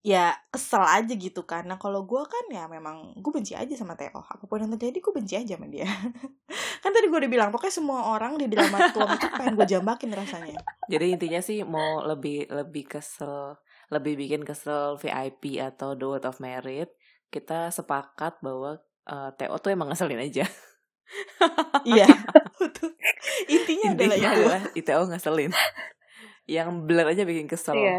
[0.02, 1.70] ya kesel aja gitu kan.
[1.70, 4.18] Nah kalau gue kan ya memang gue benci aja sama Theo.
[4.18, 5.86] Apa pun yang terjadi gue benci aja sama dia.
[6.82, 10.10] kan tadi gue udah bilang pokoknya semua orang di drama tuam itu pengen gue jambakin
[10.10, 10.58] rasanya.
[10.90, 13.54] Jadi intinya sih mau lebih lebih kesel,
[13.90, 16.94] lebih bikin kesel VIP atau The World of Merit,
[17.34, 20.46] kita sepakat bahwa eh, Theo tuh emang ngeselin aja.
[21.90, 22.06] iya,
[22.60, 22.94] betul.
[23.50, 24.42] Intinya adalah Intinya itu.
[24.46, 25.52] adalah Theo ngeselin.
[26.46, 27.78] Yang blur aja bikin kesel.
[27.78, 27.98] iya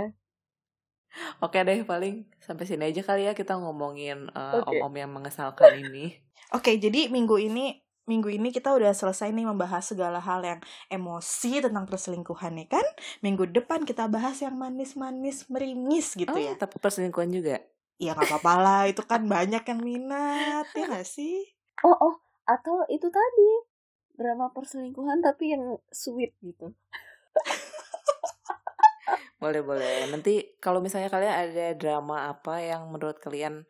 [1.44, 4.80] Oke deh paling sampai sini aja kali ya kita ngomongin eh, Oke.
[4.80, 6.16] om-om yang mengesalkan ini.
[6.56, 11.62] Oke, jadi minggu ini minggu ini kita udah selesai nih membahas segala hal yang emosi
[11.62, 12.86] tentang perselingkuhan ya kan.
[13.22, 16.58] Minggu depan kita bahas yang manis-manis meringis gitu oh, ya.
[16.58, 17.62] tapi perselingkuhan juga.
[18.02, 21.46] Ya nggak apa-apa lah, itu kan banyak yang minat ya nggak sih?
[21.86, 22.16] Oh, oh,
[22.50, 23.50] atau itu tadi
[24.18, 26.74] drama perselingkuhan tapi yang sweet gitu.
[29.42, 30.06] Boleh boleh.
[30.14, 33.66] Nanti kalau misalnya kalian ada drama apa yang menurut kalian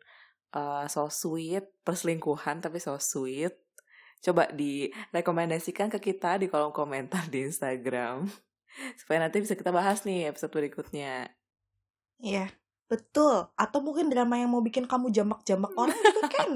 [0.52, 3.56] uh, so sweet, perselingkuhan tapi so sweet,
[4.22, 8.30] coba direkomendasikan ke kita di kolom komentar di Instagram
[9.00, 11.28] supaya nanti bisa kita bahas nih episode berikutnya.
[12.22, 12.54] Iya,
[12.86, 13.50] betul.
[13.58, 16.50] Atau mungkin drama yang mau bikin kamu jambak-jambak orang juga kan.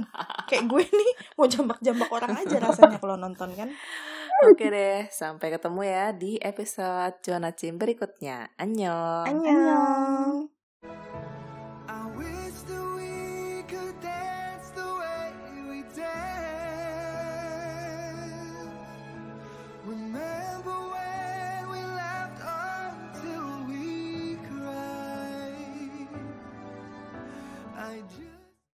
[0.46, 3.68] Kayak gue nih mau jambak-jambak orang aja rasanya kalau nonton kan.
[4.46, 7.18] Oke deh, sampai ketemu ya di episode
[7.56, 8.52] Cim berikutnya.
[8.60, 9.26] Annyeong.
[9.26, 10.55] Annyeong.